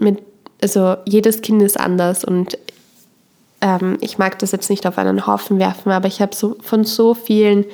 mit, 0.00 0.18
also 0.60 0.96
jedes 1.06 1.40
Kind 1.42 1.62
ist 1.62 1.78
anders 1.78 2.24
und 2.24 2.58
ähm, 3.60 3.98
ich 4.00 4.18
mag 4.18 4.38
das 4.38 4.52
jetzt 4.52 4.70
nicht 4.70 4.86
auf 4.86 4.98
einen 4.98 5.26
Haufen 5.26 5.58
werfen, 5.58 5.92
aber 5.92 6.08
ich 6.08 6.20
habe 6.20 6.34
so, 6.34 6.56
von 6.60 6.84
so 6.84 7.14
vielen 7.14 7.64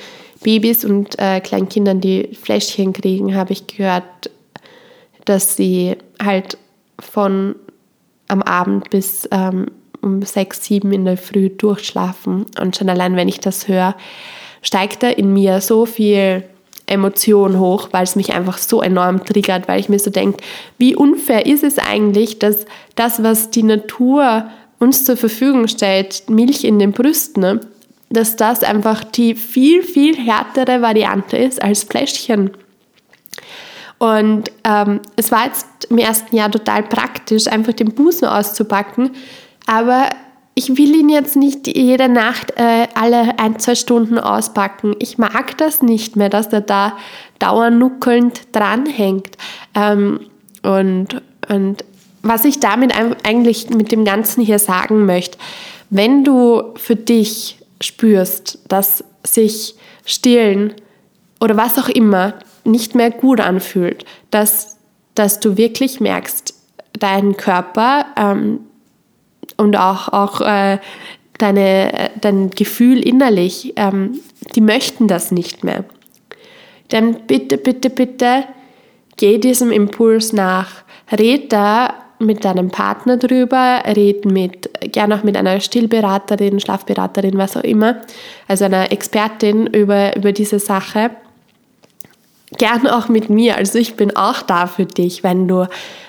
Babys 0.43 0.85
und 0.85 1.19
äh, 1.19 1.41
kleinen 1.41 2.01
die 2.01 2.31
Fläschchen 2.41 2.93
kriegen, 2.93 3.35
habe 3.35 3.53
ich 3.53 3.67
gehört, 3.67 4.31
dass 5.25 5.57
sie 5.57 5.97
halt 6.23 6.59
von 7.01 7.57
am 8.29 8.43
Abend 8.43 8.91
bis 8.91 9.29
ähm, 9.31 9.67
um 10.01 10.23
sechs, 10.23 10.65
sieben 10.65 10.93
in 10.93 11.05
der 11.05 11.17
Früh 11.17 11.49
durchschlafen. 11.49 12.47
Und 12.61 12.77
schon 12.77 12.91
allein, 12.91 13.17
wenn 13.17 13.29
ich 13.29 13.41
das 13.41 13.69
höre, 13.69 13.97
steigt 14.63 15.03
da 15.03 15.09
in 15.09 15.33
mir 15.33 15.61
so 15.61 15.87
viel 15.87 16.45
Emotion 16.87 17.59
hoch, 17.59 17.89
weil 17.93 18.05
es 18.05 18.17
mich 18.17 18.35
einfach 18.35 18.59
so 18.59 18.83
enorm 18.83 19.25
triggert, 19.25 19.69
weil 19.69 19.81
ich 19.81 19.89
mir 19.89 19.99
so 19.99 20.11
denke, 20.11 20.43
wie 20.79 20.95
unfair 20.95 21.47
ist 21.47 21.65
es 21.65 21.79
eigentlich, 21.79 22.39
dass 22.39 22.67
das, 22.95 23.23
was 23.23 23.51
die 23.51 23.63
Natur 23.63 24.49
uns 24.79 25.05
zur 25.05 25.17
Verfügung 25.17 25.67
stellt, 25.69 26.29
Milch 26.29 26.65
in 26.65 26.79
den 26.79 26.93
Brüsten, 26.93 27.41
ne, 27.41 27.61
dass 28.11 28.37
das 28.37 28.63
einfach 28.63 29.03
die 29.05 29.35
viel, 29.35 29.83
viel 29.83 30.17
härtere 30.17 30.83
Variante 30.83 31.37
ist 31.37 31.63
als 31.63 31.85
Fläschchen. 31.85 32.51
Und 33.99 34.51
ähm, 34.65 35.01
es 35.17 35.33
war 35.33 35.47
jetzt 35.47 35.67
im 35.89 35.99
ersten 35.99 36.37
Jahr 36.37 36.51
total 36.51 36.83
praktisch, 36.83 37.47
einfach 37.47 37.73
den 37.73 37.95
Busen 37.95 38.29
auszupacken. 38.29 39.11
Aber 39.67 40.11
ich 40.55 40.77
will 40.77 40.95
ihn 40.95 41.09
jetzt 41.09 41.37
nicht 41.37 41.67
jede 41.67 42.09
Nacht 42.09 42.53
äh, 42.57 42.87
alle 42.95 43.39
ein, 43.39 43.59
zwei 43.59 43.75
Stunden 43.75 44.19
auspacken. 44.19 44.95
Ich 45.01 45.19
mag 45.19 45.59
das 45.59 45.83
nicht 45.83 46.17
mehr, 46.17 46.29
dass 46.29 46.49
er 46.49 46.61
da 46.61 46.97
dauernuckelnd 47.41 48.41
dranhängt. 48.53 49.37
Ähm, 49.75 50.21
und, 50.63 51.21
und 51.49 51.85
was 52.23 52.45
ich 52.45 52.61
damit 52.61 52.95
eigentlich 53.25 53.71
mit 53.71 53.91
dem 53.91 54.05
Ganzen 54.05 54.43
hier 54.43 54.59
sagen 54.59 55.07
möchte, 55.07 55.39
wenn 55.91 56.25
du 56.25 56.73
für 56.77 56.97
dich 56.97 57.59
spürst, 57.81 58.61
dass 58.69 59.05
sich 59.25 59.75
stillen 60.07 60.75
oder 61.41 61.57
was 61.57 61.79
auch 61.79 61.89
immer 61.89 62.35
nicht 62.65 62.95
mehr 62.95 63.11
gut 63.11 63.41
anfühlt, 63.41 64.05
dass, 64.31 64.79
dass 65.15 65.41
du 65.41 65.57
wirklich 65.57 66.01
merkst, 66.01 66.55
dein 66.99 67.37
Körper 67.37 68.07
ähm, 68.17 68.61
und 69.57 69.77
auch, 69.77 70.09
auch 70.09 70.41
äh, 70.41 70.79
deine, 71.39 72.11
dein 72.21 72.51
Gefühl 72.51 73.01
innerlich, 73.01 73.73
ähm, 73.77 74.21
die 74.55 74.61
möchten 74.61 75.09
das 75.09 75.33
nicht 75.33 75.65
mehr. 75.65 75.85
Dann 76.89 77.27
bitte, 77.27 77.59
bitte, 77.59 77.91
bitte 77.91 78.45
geh 79.17 79.39
diesem 79.39 79.71
Impuls 79.71 80.33
nach. 80.33 80.85
Red 81.11 81.53
da 81.53 81.95
mit 82.19 82.45
deinem 82.45 82.71
Partner 82.71 83.17
drüber, 83.17 83.83
red 83.87 84.25
mit, 84.25 84.71
gerne 84.93 85.17
auch 85.17 85.23
mit 85.23 85.37
einer 85.37 85.61
Stillberaterin, 85.61 86.61
Schlafberaterin, 86.61 87.37
was 87.37 87.57
auch 87.57 87.65
immer, 87.65 88.01
also 88.49 88.65
einer 88.65 88.93
Expertin 88.93 89.67
über, 89.67 90.17
über 90.17 90.33
diese 90.33 90.59
Sache. 90.59 91.11
Gerne 92.59 92.97
auch 92.97 93.09
mit 93.09 93.31
mir, 93.31 93.57
also 93.57 93.79
ich 93.79 93.97
bin 93.97 94.17
auch 94.17 94.43
da 94.43 94.67
für 94.67 94.87
dich, 94.87 95.25
wenn 95.25 95.49
du, 95.49 95.69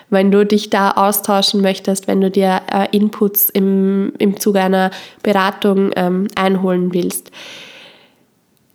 wenn 0.10 0.32
du 0.32 0.46
dich 0.46 0.70
da 0.70 0.92
austauschen 0.92 1.62
möchtest, 1.62 2.08
wenn 2.08 2.22
du 2.22 2.30
dir 2.30 2.62
äh, 2.72 2.88
Inputs 2.96 3.50
im, 3.50 4.14
im 4.20 4.40
Zuge 4.40 4.62
einer 4.62 4.92
Beratung 5.24 5.92
ähm, 5.96 6.28
einholen 6.36 6.94
willst. 6.94 7.32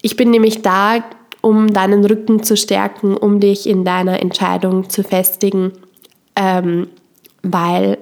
Ich 0.03 0.17
bin 0.17 0.31
nämlich 0.31 0.62
da, 0.62 1.05
um 1.43 1.73
deinen 1.73 2.05
Rücken 2.05 2.43
zu 2.43 2.57
stärken, 2.57 3.17
um 3.17 3.41
dich 3.41 3.69
in 3.69 3.85
deiner 3.85 4.21
Entscheidung 4.21 4.91
zu 4.91 5.03
festigen. 5.05 5.73
Ähm, 6.37 6.89
weil 7.43 7.99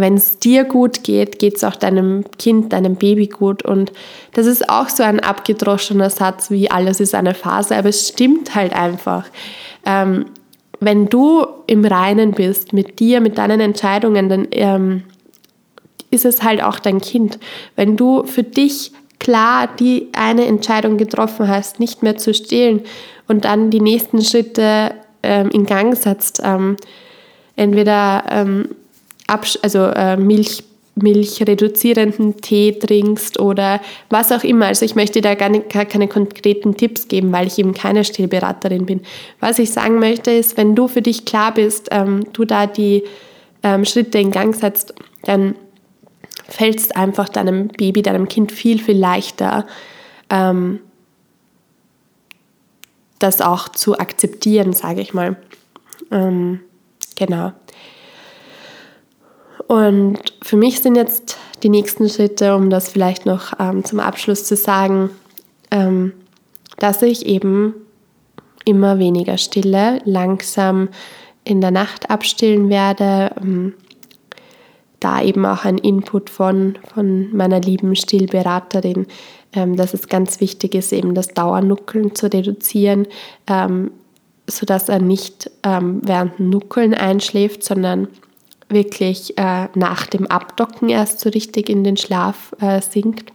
wenn 0.00 0.14
es 0.14 0.38
dir 0.38 0.64
gut 0.64 1.04
geht, 1.04 1.38
geht 1.38 1.56
es 1.56 1.64
auch 1.64 1.76
deinem 1.76 2.24
Kind, 2.38 2.72
deinem 2.72 2.96
Baby 2.96 3.26
gut. 3.26 3.64
Und 3.64 3.92
das 4.32 4.46
ist 4.46 4.68
auch 4.68 4.88
so 4.88 5.02
ein 5.02 5.20
abgedroschener 5.20 6.10
Satz 6.10 6.50
wie 6.50 6.70
alles 6.70 7.00
ist 7.00 7.14
eine 7.14 7.34
Phase, 7.34 7.76
aber 7.76 7.88
es 7.88 8.08
stimmt 8.08 8.54
halt 8.54 8.72
einfach. 8.72 9.24
Ähm, 9.84 10.26
wenn 10.80 11.08
du 11.08 11.46
im 11.66 11.84
Reinen 11.84 12.32
bist 12.32 12.72
mit 12.72 13.00
dir, 13.00 13.20
mit 13.20 13.38
deinen 13.38 13.60
Entscheidungen, 13.60 14.28
dann 14.28 14.48
ähm, 14.52 15.02
ist 16.10 16.24
es 16.24 16.42
halt 16.42 16.62
auch 16.62 16.78
dein 16.78 17.00
Kind. 17.00 17.38
Wenn 17.76 17.96
du 17.96 18.24
für 18.24 18.42
dich 18.42 18.92
klar 19.18 19.68
die 19.78 20.08
eine 20.12 20.46
Entscheidung 20.46 20.96
getroffen 20.96 21.48
hast, 21.48 21.80
nicht 21.80 22.02
mehr 22.02 22.16
zu 22.16 22.32
stehlen 22.32 22.82
und 23.26 23.44
dann 23.44 23.70
die 23.70 23.80
nächsten 23.80 24.22
Schritte 24.22 24.94
ähm, 25.22 25.50
in 25.50 25.66
Gang 25.66 25.96
setzt, 25.96 26.40
ähm, 26.44 26.76
entweder 27.56 28.24
ähm, 28.30 28.68
also 29.28 29.84
äh, 29.86 30.16
Milch, 30.16 30.64
milchreduzierenden 30.96 32.40
Tee 32.40 32.72
trinkst 32.72 33.38
oder 33.38 33.80
was 34.10 34.32
auch 34.32 34.42
immer. 34.42 34.66
Also 34.66 34.84
ich 34.84 34.96
möchte 34.96 35.20
da 35.20 35.34
gar, 35.34 35.48
nicht, 35.48 35.70
gar 35.70 35.84
keine 35.84 36.08
konkreten 36.08 36.76
Tipps 36.76 37.06
geben, 37.06 37.30
weil 37.32 37.46
ich 37.46 37.58
eben 37.58 37.72
keine 37.72 38.04
Stillberaterin 38.04 38.86
bin. 38.86 39.02
Was 39.38 39.60
ich 39.60 39.70
sagen 39.70 40.00
möchte 40.00 40.32
ist, 40.32 40.56
wenn 40.56 40.74
du 40.74 40.88
für 40.88 41.02
dich 41.02 41.24
klar 41.24 41.54
bist, 41.54 41.88
ähm, 41.92 42.24
du 42.32 42.44
da 42.44 42.66
die 42.66 43.04
ähm, 43.62 43.84
Schritte 43.84 44.18
in 44.18 44.32
Gang 44.32 44.54
setzt, 44.56 44.94
dann 45.22 45.54
fällt 46.48 46.80
es 46.80 46.90
einfach 46.90 47.28
deinem 47.28 47.68
Baby, 47.68 48.02
deinem 48.02 48.28
Kind 48.28 48.50
viel, 48.50 48.80
viel 48.80 48.98
leichter, 48.98 49.66
ähm, 50.30 50.80
das 53.18 53.40
auch 53.40 53.68
zu 53.68 53.98
akzeptieren, 53.98 54.72
sage 54.72 55.00
ich 55.00 55.12
mal. 55.12 55.36
Ähm, 56.10 56.60
Genau. 57.18 57.52
Und 59.68 60.18
für 60.42 60.56
mich 60.56 60.80
sind 60.80 60.96
jetzt 60.96 61.36
die 61.62 61.68
nächsten 61.68 62.08
Schritte, 62.08 62.56
um 62.56 62.70
das 62.70 62.88
vielleicht 62.88 63.26
noch 63.26 63.52
ähm, 63.60 63.84
zum 63.84 64.00
Abschluss 64.00 64.44
zu 64.44 64.56
sagen, 64.56 65.10
ähm, 65.70 66.14
dass 66.78 67.02
ich 67.02 67.26
eben 67.26 67.74
immer 68.64 68.98
weniger 68.98 69.36
stille, 69.36 70.00
langsam 70.04 70.88
in 71.44 71.60
der 71.60 71.70
Nacht 71.70 72.10
abstillen 72.10 72.70
werde. 72.70 73.30
Ähm, 73.40 73.74
da 75.00 75.22
eben 75.22 75.46
auch 75.46 75.64
ein 75.64 75.78
Input 75.78 76.28
von, 76.28 76.76
von 76.92 77.34
meiner 77.36 77.60
lieben 77.60 77.94
Stillberaterin, 77.94 79.06
ähm, 79.52 79.76
dass 79.76 79.94
es 79.94 80.08
ganz 80.08 80.40
wichtig 80.40 80.74
ist, 80.74 80.92
eben 80.92 81.14
das 81.14 81.28
Dauernuckeln 81.28 82.14
zu 82.14 82.32
reduzieren. 82.32 83.06
Ähm, 83.46 83.90
sodass 84.50 84.88
er 84.88 84.98
nicht 84.98 85.50
ähm, 85.62 86.00
während 86.02 86.40
Nuckeln 86.40 86.94
einschläft, 86.94 87.62
sondern 87.62 88.08
wirklich 88.68 89.36
äh, 89.38 89.68
nach 89.74 90.06
dem 90.06 90.26
Abdocken 90.26 90.88
erst 90.88 91.20
so 91.20 91.30
richtig 91.30 91.68
in 91.68 91.84
den 91.84 91.96
Schlaf 91.96 92.54
äh, 92.60 92.80
sinkt. 92.80 93.32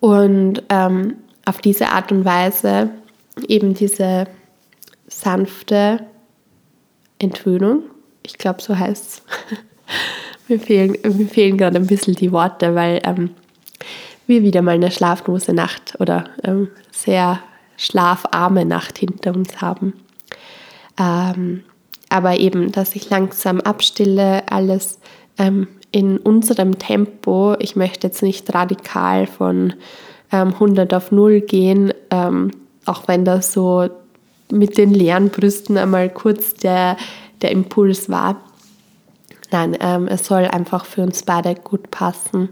Und 0.00 0.62
ähm, 0.68 1.16
auf 1.44 1.58
diese 1.58 1.88
Art 1.88 2.12
und 2.12 2.24
Weise 2.24 2.90
eben 3.48 3.74
diese 3.74 4.26
sanfte 5.08 6.06
Entwöhnung, 7.18 7.84
ich 8.22 8.38
glaube, 8.38 8.62
so 8.62 8.78
heißt 8.78 9.06
es. 9.06 9.22
mir, 10.48 10.60
fehlen, 10.60 10.96
mir 11.02 11.26
fehlen 11.26 11.56
gerade 11.56 11.76
ein 11.76 11.86
bisschen 11.86 12.14
die 12.14 12.32
Worte, 12.32 12.74
weil 12.74 13.00
ähm, 13.04 13.30
wir 14.26 14.42
wieder 14.42 14.62
mal 14.62 14.74
eine 14.74 14.90
schlaflose 14.90 15.52
Nacht 15.52 15.96
oder 16.00 16.24
ähm, 16.42 16.68
sehr 16.90 17.40
schlafarme 17.76 18.64
Nacht 18.64 18.98
hinter 18.98 19.34
uns 19.34 19.60
haben. 19.60 19.94
Ähm, 20.98 21.64
aber 22.16 22.38
eben, 22.38 22.72
dass 22.72 22.96
ich 22.96 23.10
langsam 23.10 23.60
abstille, 23.60 24.50
alles 24.50 24.98
ähm, 25.36 25.68
in 25.92 26.16
unserem 26.16 26.78
Tempo. 26.78 27.56
Ich 27.58 27.76
möchte 27.76 28.06
jetzt 28.06 28.22
nicht 28.22 28.54
radikal 28.54 29.26
von 29.26 29.74
ähm, 30.32 30.54
100 30.54 30.94
auf 30.94 31.12
0 31.12 31.42
gehen, 31.42 31.92
ähm, 32.10 32.52
auch 32.86 33.06
wenn 33.06 33.26
das 33.26 33.52
so 33.52 33.90
mit 34.50 34.78
den 34.78 34.94
leeren 34.94 35.28
Brüsten 35.28 35.76
einmal 35.76 36.08
kurz 36.08 36.54
der, 36.54 36.96
der 37.42 37.50
Impuls 37.50 38.08
war. 38.08 38.40
Nein, 39.50 39.76
ähm, 39.80 40.08
es 40.08 40.24
soll 40.24 40.46
einfach 40.46 40.86
für 40.86 41.02
uns 41.02 41.22
beide 41.22 41.54
gut 41.54 41.90
passen, 41.90 42.48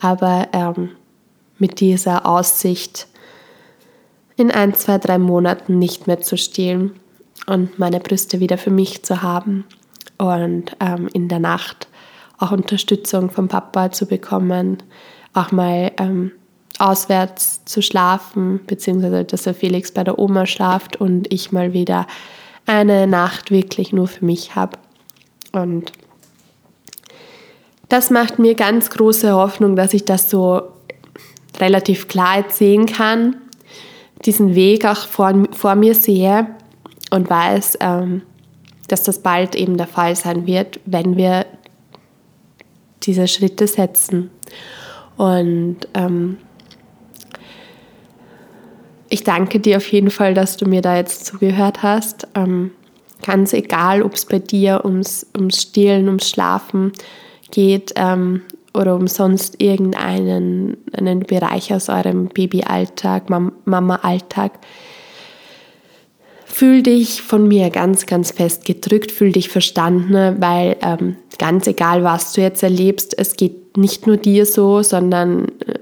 aber 0.00 0.48
ähm, 0.54 0.88
mit 1.58 1.80
dieser 1.80 2.24
Aussicht, 2.24 3.08
in 4.36 4.50
ein, 4.50 4.72
zwei, 4.72 4.96
drei 4.96 5.18
Monaten 5.18 5.78
nicht 5.78 6.06
mehr 6.06 6.22
zu 6.22 6.38
stillen 6.38 6.92
und 7.46 7.78
meine 7.78 8.00
Brüste 8.00 8.40
wieder 8.40 8.58
für 8.58 8.70
mich 8.70 9.02
zu 9.02 9.22
haben 9.22 9.64
und 10.18 10.76
ähm, 10.80 11.08
in 11.12 11.28
der 11.28 11.38
Nacht 11.38 11.88
auch 12.38 12.52
Unterstützung 12.52 13.30
vom 13.30 13.48
Papa 13.48 13.90
zu 13.90 14.06
bekommen, 14.06 14.82
auch 15.34 15.52
mal 15.52 15.92
ähm, 15.98 16.32
auswärts 16.78 17.64
zu 17.64 17.82
schlafen, 17.82 18.60
beziehungsweise 18.66 19.24
dass 19.24 19.42
der 19.42 19.54
Felix 19.54 19.92
bei 19.92 20.04
der 20.04 20.18
Oma 20.18 20.46
schlaft 20.46 20.96
und 20.96 21.32
ich 21.32 21.52
mal 21.52 21.72
wieder 21.72 22.06
eine 22.66 23.06
Nacht 23.06 23.50
wirklich 23.50 23.92
nur 23.92 24.08
für 24.08 24.24
mich 24.24 24.54
habe. 24.54 24.78
Und 25.52 25.92
das 27.88 28.10
macht 28.10 28.38
mir 28.38 28.54
ganz 28.54 28.90
große 28.90 29.32
Hoffnung, 29.32 29.76
dass 29.76 29.94
ich 29.94 30.04
das 30.04 30.30
so 30.30 30.62
relativ 31.58 32.08
klar 32.08 32.38
jetzt 32.38 32.56
sehen 32.56 32.86
kann 32.86 33.36
diesen 34.24 34.54
Weg 34.54 34.84
auch 34.84 35.06
vor, 35.06 35.32
vor 35.52 35.74
mir 35.74 35.94
sehe 35.94 36.46
und 37.12 37.28
weiß, 37.28 37.78
ähm, 37.80 38.22
dass 38.88 39.02
das 39.02 39.18
bald 39.20 39.54
eben 39.54 39.76
der 39.76 39.86
Fall 39.86 40.16
sein 40.16 40.46
wird, 40.46 40.80
wenn 40.86 41.16
wir 41.16 41.46
diese 43.02 43.28
Schritte 43.28 43.66
setzen. 43.66 44.30
Und 45.18 45.76
ähm, 45.92 46.38
ich 49.10 49.24
danke 49.24 49.60
dir 49.60 49.76
auf 49.76 49.92
jeden 49.92 50.10
Fall, 50.10 50.32
dass 50.32 50.56
du 50.56 50.66
mir 50.66 50.80
da 50.80 50.96
jetzt 50.96 51.26
zugehört 51.26 51.82
hast. 51.82 52.26
Ähm, 52.34 52.70
ganz 53.22 53.52
egal, 53.52 54.02
ob 54.02 54.14
es 54.14 54.24
bei 54.24 54.38
dir 54.38 54.82
ums, 54.84 55.26
ums 55.36 55.60
Stillen, 55.60 56.06
ums 56.06 56.30
Schlafen 56.30 56.92
geht 57.50 57.92
ähm, 57.96 58.40
oder 58.72 58.96
um 58.96 59.06
sonst 59.06 59.60
irgendeinen 59.60 60.78
einen 60.94 61.20
Bereich 61.20 61.74
aus 61.74 61.90
eurem 61.90 62.28
Babyalltag, 62.28 63.28
Mama-Alltag. 63.28 64.52
Fühl 66.52 66.82
dich 66.82 67.22
von 67.22 67.48
mir 67.48 67.70
ganz, 67.70 68.04
ganz 68.04 68.30
fest 68.30 68.66
gedrückt, 68.66 69.10
fühl 69.10 69.32
dich 69.32 69.48
verstanden, 69.48 70.36
weil 70.38 70.76
ähm, 70.82 71.16
ganz 71.38 71.66
egal, 71.66 72.04
was 72.04 72.34
du 72.34 72.42
jetzt 72.42 72.62
erlebst, 72.62 73.18
es 73.18 73.36
geht 73.36 73.78
nicht 73.78 74.06
nur 74.06 74.18
dir 74.18 74.44
so, 74.44 74.82
sondern 74.82 75.46
äh, 75.66 75.78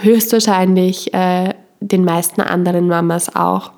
höchstwahrscheinlich 0.00 1.12
äh, 1.12 1.54
den 1.80 2.04
meisten 2.04 2.40
anderen 2.40 2.86
Mamas 2.86 3.34
auch. 3.34 3.72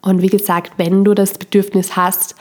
Und 0.00 0.22
wie 0.22 0.28
gesagt, 0.28 0.72
wenn 0.78 1.04
du 1.04 1.12
das 1.12 1.36
Bedürfnis 1.36 1.96
hast, 1.96 2.34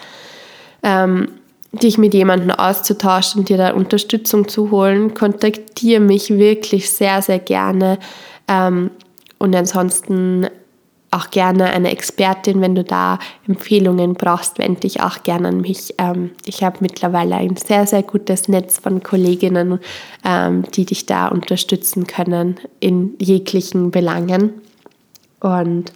ähm, 0.82 1.32
dich 1.74 1.98
mit 1.98 2.14
jemandem 2.14 2.52
auszutauschen, 2.52 3.44
dir 3.44 3.58
da 3.58 3.74
Unterstützung 3.74 4.48
zu 4.48 4.72
holen, 4.72 5.14
kontaktiere 5.16 6.00
mich 6.00 6.30
wirklich 6.30 6.90
sehr, 6.90 7.22
sehr 7.22 7.40
gerne. 7.40 8.00
Ähm, 8.48 8.90
und 9.38 9.54
ansonsten 9.54 10.48
auch 11.12 11.32
gerne 11.32 11.66
eine 11.72 11.92
Expertin, 11.92 12.62
wenn 12.62 12.76
du 12.76 12.84
da 12.84 13.20
Empfehlungen 13.48 14.14
brauchst, 14.14 14.60
wende 14.60 14.82
dich 14.82 15.02
auch 15.02 15.24
gerne 15.24 15.48
an 15.48 15.62
mich. 15.62 15.96
Ähm, 15.98 16.32
ich 16.46 16.64
habe 16.64 16.78
mittlerweile 16.82 17.36
ein 17.36 17.56
sehr, 17.56 17.88
sehr 17.88 18.04
gutes 18.04 18.48
Netz 18.48 18.78
von 18.78 19.02
Kolleginnen, 19.02 19.80
ähm, 20.24 20.64
die 20.74 20.86
dich 20.86 21.06
da 21.06 21.28
unterstützen 21.28 22.06
können 22.06 22.60
in 22.80 23.16
jeglichen 23.20 23.92
Belangen. 23.92 24.54
Und 25.40 25.92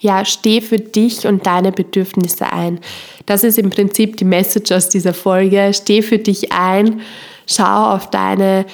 ja, 0.00 0.24
steh 0.24 0.60
für 0.60 0.78
dich 0.78 1.26
und 1.26 1.46
deine 1.46 1.72
Bedürfnisse 1.72 2.52
ein. 2.52 2.80
Das 3.26 3.44
ist 3.44 3.58
im 3.58 3.70
Prinzip 3.70 4.16
die 4.16 4.24
Message 4.24 4.72
aus 4.72 4.88
dieser 4.88 5.12
Folge. 5.12 5.72
Steh 5.74 6.02
für 6.02 6.18
dich 6.18 6.52
ein, 6.52 7.00
schau 7.46 7.94
auf 7.94 8.08
deine 8.10 8.64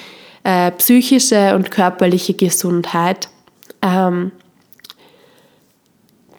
äh, 0.44 0.70
psychische 0.72 1.54
und 1.56 1.70
körperliche 1.70 2.34
Gesundheit. 2.34 3.28
Ähm, 3.82 4.30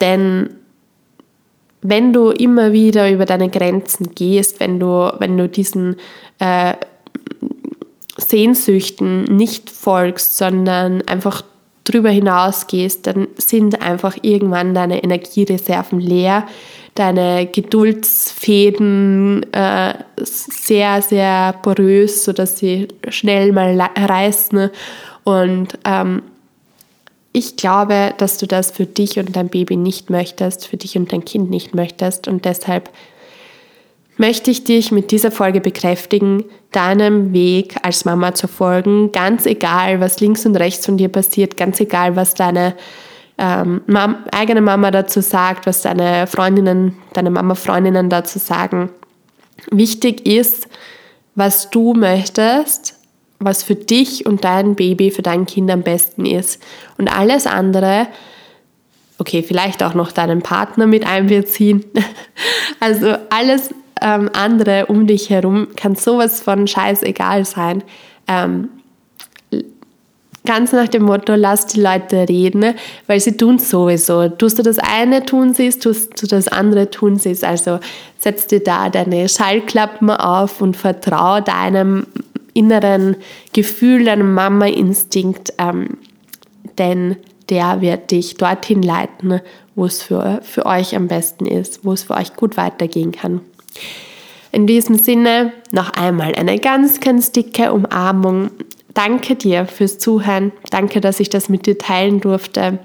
denn 0.00 0.50
wenn 1.80 2.12
du 2.12 2.30
immer 2.30 2.72
wieder 2.72 3.10
über 3.10 3.24
deine 3.24 3.48
Grenzen 3.48 4.14
gehst, 4.14 4.60
wenn 4.60 4.80
du, 4.80 5.12
wenn 5.18 5.36
du 5.36 5.48
diesen 5.48 5.96
äh, 6.38 6.74
Sehnsüchten 8.16 9.24
nicht 9.24 9.70
folgst, 9.70 10.36
sondern 10.36 11.02
einfach 11.02 11.42
drüber 11.84 12.10
hinausgehst, 12.10 13.06
dann 13.06 13.28
sind 13.36 13.80
einfach 13.80 14.16
irgendwann 14.22 14.74
deine 14.74 15.02
Energiereserven 15.02 16.00
leer, 16.00 16.46
deine 16.94 17.46
Geduldsfäden 17.46 19.46
äh, 19.52 19.94
sehr, 20.16 21.00
sehr 21.00 21.54
porös, 21.62 22.24
sodass 22.24 22.58
sie 22.58 22.88
schnell 23.08 23.52
mal 23.52 23.80
reißen. 23.96 24.70
Und 25.24 25.78
ähm, 25.84 26.22
ich 27.32 27.56
glaube, 27.56 28.14
dass 28.18 28.38
du 28.38 28.46
das 28.46 28.70
für 28.70 28.86
dich 28.86 29.18
und 29.18 29.36
dein 29.36 29.48
Baby 29.48 29.76
nicht 29.76 30.10
möchtest, 30.10 30.66
für 30.66 30.76
dich 30.76 30.96
und 30.96 31.12
dein 31.12 31.24
Kind 31.24 31.50
nicht 31.50 31.74
möchtest. 31.74 32.26
Und 32.26 32.44
deshalb 32.44 32.90
möchte 34.16 34.50
ich 34.50 34.64
dich 34.64 34.90
mit 34.90 35.10
dieser 35.10 35.30
Folge 35.30 35.60
bekräftigen, 35.60 36.44
deinem 36.72 37.32
Weg 37.32 37.76
als 37.82 38.04
Mama 38.04 38.34
zu 38.34 38.48
folgen, 38.48 39.12
ganz 39.12 39.46
egal, 39.46 40.00
was 40.00 40.20
links 40.20 40.44
und 40.44 40.56
rechts 40.56 40.86
von 40.86 40.96
dir 40.96 41.08
passiert, 41.08 41.56
ganz 41.56 41.80
egal, 41.80 42.16
was 42.16 42.34
deine 42.34 42.74
ähm, 43.38 43.82
Mam 43.86 44.24
eigene 44.32 44.60
Mama 44.60 44.90
dazu 44.90 45.20
sagt, 45.20 45.66
was 45.66 45.82
deine 45.82 46.26
Freundinnen, 46.26 46.96
deine 47.12 47.30
Mama-Freundinnen 47.30 48.10
dazu 48.10 48.38
sagen. 48.38 48.90
Wichtig 49.70 50.26
ist, 50.26 50.68
was 51.34 51.70
du 51.70 51.94
möchtest, 51.94 52.97
was 53.38 53.62
für 53.62 53.74
dich 53.74 54.26
und 54.26 54.44
dein 54.44 54.74
Baby, 54.74 55.10
für 55.10 55.22
dein 55.22 55.46
Kind 55.46 55.70
am 55.70 55.82
besten 55.82 56.26
ist. 56.26 56.62
Und 56.96 57.08
alles 57.08 57.46
andere, 57.46 58.08
okay, 59.18 59.42
vielleicht 59.42 59.82
auch 59.82 59.94
noch 59.94 60.12
deinen 60.12 60.42
Partner 60.42 60.86
mit 60.86 61.06
einbeziehen. 61.06 61.84
Also 62.80 63.16
alles 63.30 63.74
ähm, 64.00 64.30
andere 64.32 64.86
um 64.86 65.08
dich 65.08 65.30
herum 65.30 65.66
kann 65.74 65.96
sowas 65.96 66.40
von 66.40 66.68
scheißegal 66.68 67.44
sein. 67.44 67.82
Ähm, 68.28 68.68
Ganz 70.48 70.72
nach 70.72 70.88
dem 70.88 71.02
Motto, 71.02 71.34
lass 71.34 71.66
die 71.66 71.78
Leute 71.82 72.26
reden, 72.26 72.72
weil 73.06 73.20
sie 73.20 73.36
tun 73.36 73.58
sowieso. 73.58 74.30
Tust 74.30 74.58
du 74.58 74.62
das 74.62 74.78
eine, 74.78 75.26
tun 75.26 75.52
sie 75.52 75.66
es, 75.66 75.78
tust 75.78 76.22
du 76.22 76.26
das 76.26 76.48
andere, 76.48 76.90
tun 76.90 77.16
sie 77.16 77.32
es. 77.32 77.44
Also 77.44 77.80
setz 78.18 78.46
dir 78.46 78.60
da 78.60 78.88
deine 78.88 79.28
Schallklappen 79.28 80.08
auf 80.08 80.62
und 80.62 80.74
vertraue 80.74 81.42
deinem 81.42 82.06
inneren 82.58 83.16
Gefühl, 83.52 84.04
deinem 84.04 84.34
Mama-Instinkt, 84.34 85.52
ähm, 85.58 85.98
denn 86.78 87.16
der 87.48 87.80
wird 87.80 88.10
dich 88.10 88.34
dorthin 88.34 88.82
leiten, 88.82 89.40
wo 89.74 89.86
es 89.86 90.02
für, 90.02 90.40
für 90.42 90.66
euch 90.66 90.94
am 90.94 91.08
besten 91.08 91.46
ist, 91.46 91.84
wo 91.84 91.92
es 91.92 92.04
für 92.04 92.14
euch 92.14 92.34
gut 92.34 92.56
weitergehen 92.56 93.12
kann. 93.12 93.40
In 94.52 94.66
diesem 94.66 94.96
Sinne 94.96 95.52
noch 95.72 95.90
einmal 95.90 96.34
eine 96.34 96.58
ganz, 96.58 97.00
ganz 97.00 97.32
dicke 97.32 97.72
Umarmung 97.72 98.50
danke 98.98 99.36
dir 99.36 99.66
fürs 99.66 99.98
Zuhören. 99.98 100.50
Danke, 100.70 101.00
dass 101.00 101.20
ich 101.20 101.30
das 101.30 101.48
mit 101.48 101.66
dir 101.66 101.78
teilen 101.78 102.20
durfte. 102.20 102.80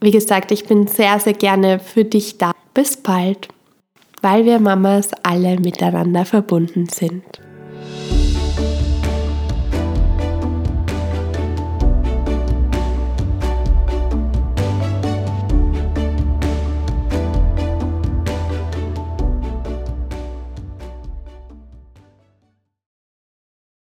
Wie 0.00 0.10
gesagt, 0.10 0.50
ich 0.50 0.64
bin 0.64 0.88
sehr, 0.88 1.20
sehr 1.20 1.34
gerne 1.34 1.78
für 1.78 2.04
dich 2.04 2.38
da. 2.38 2.52
Bis 2.74 2.96
bald, 2.96 3.48
weil 4.22 4.44
wir 4.44 4.58
Mamas 4.58 5.10
alle 5.22 5.58
miteinander 5.60 6.24
verbunden 6.24 6.88
sind. 6.88 7.24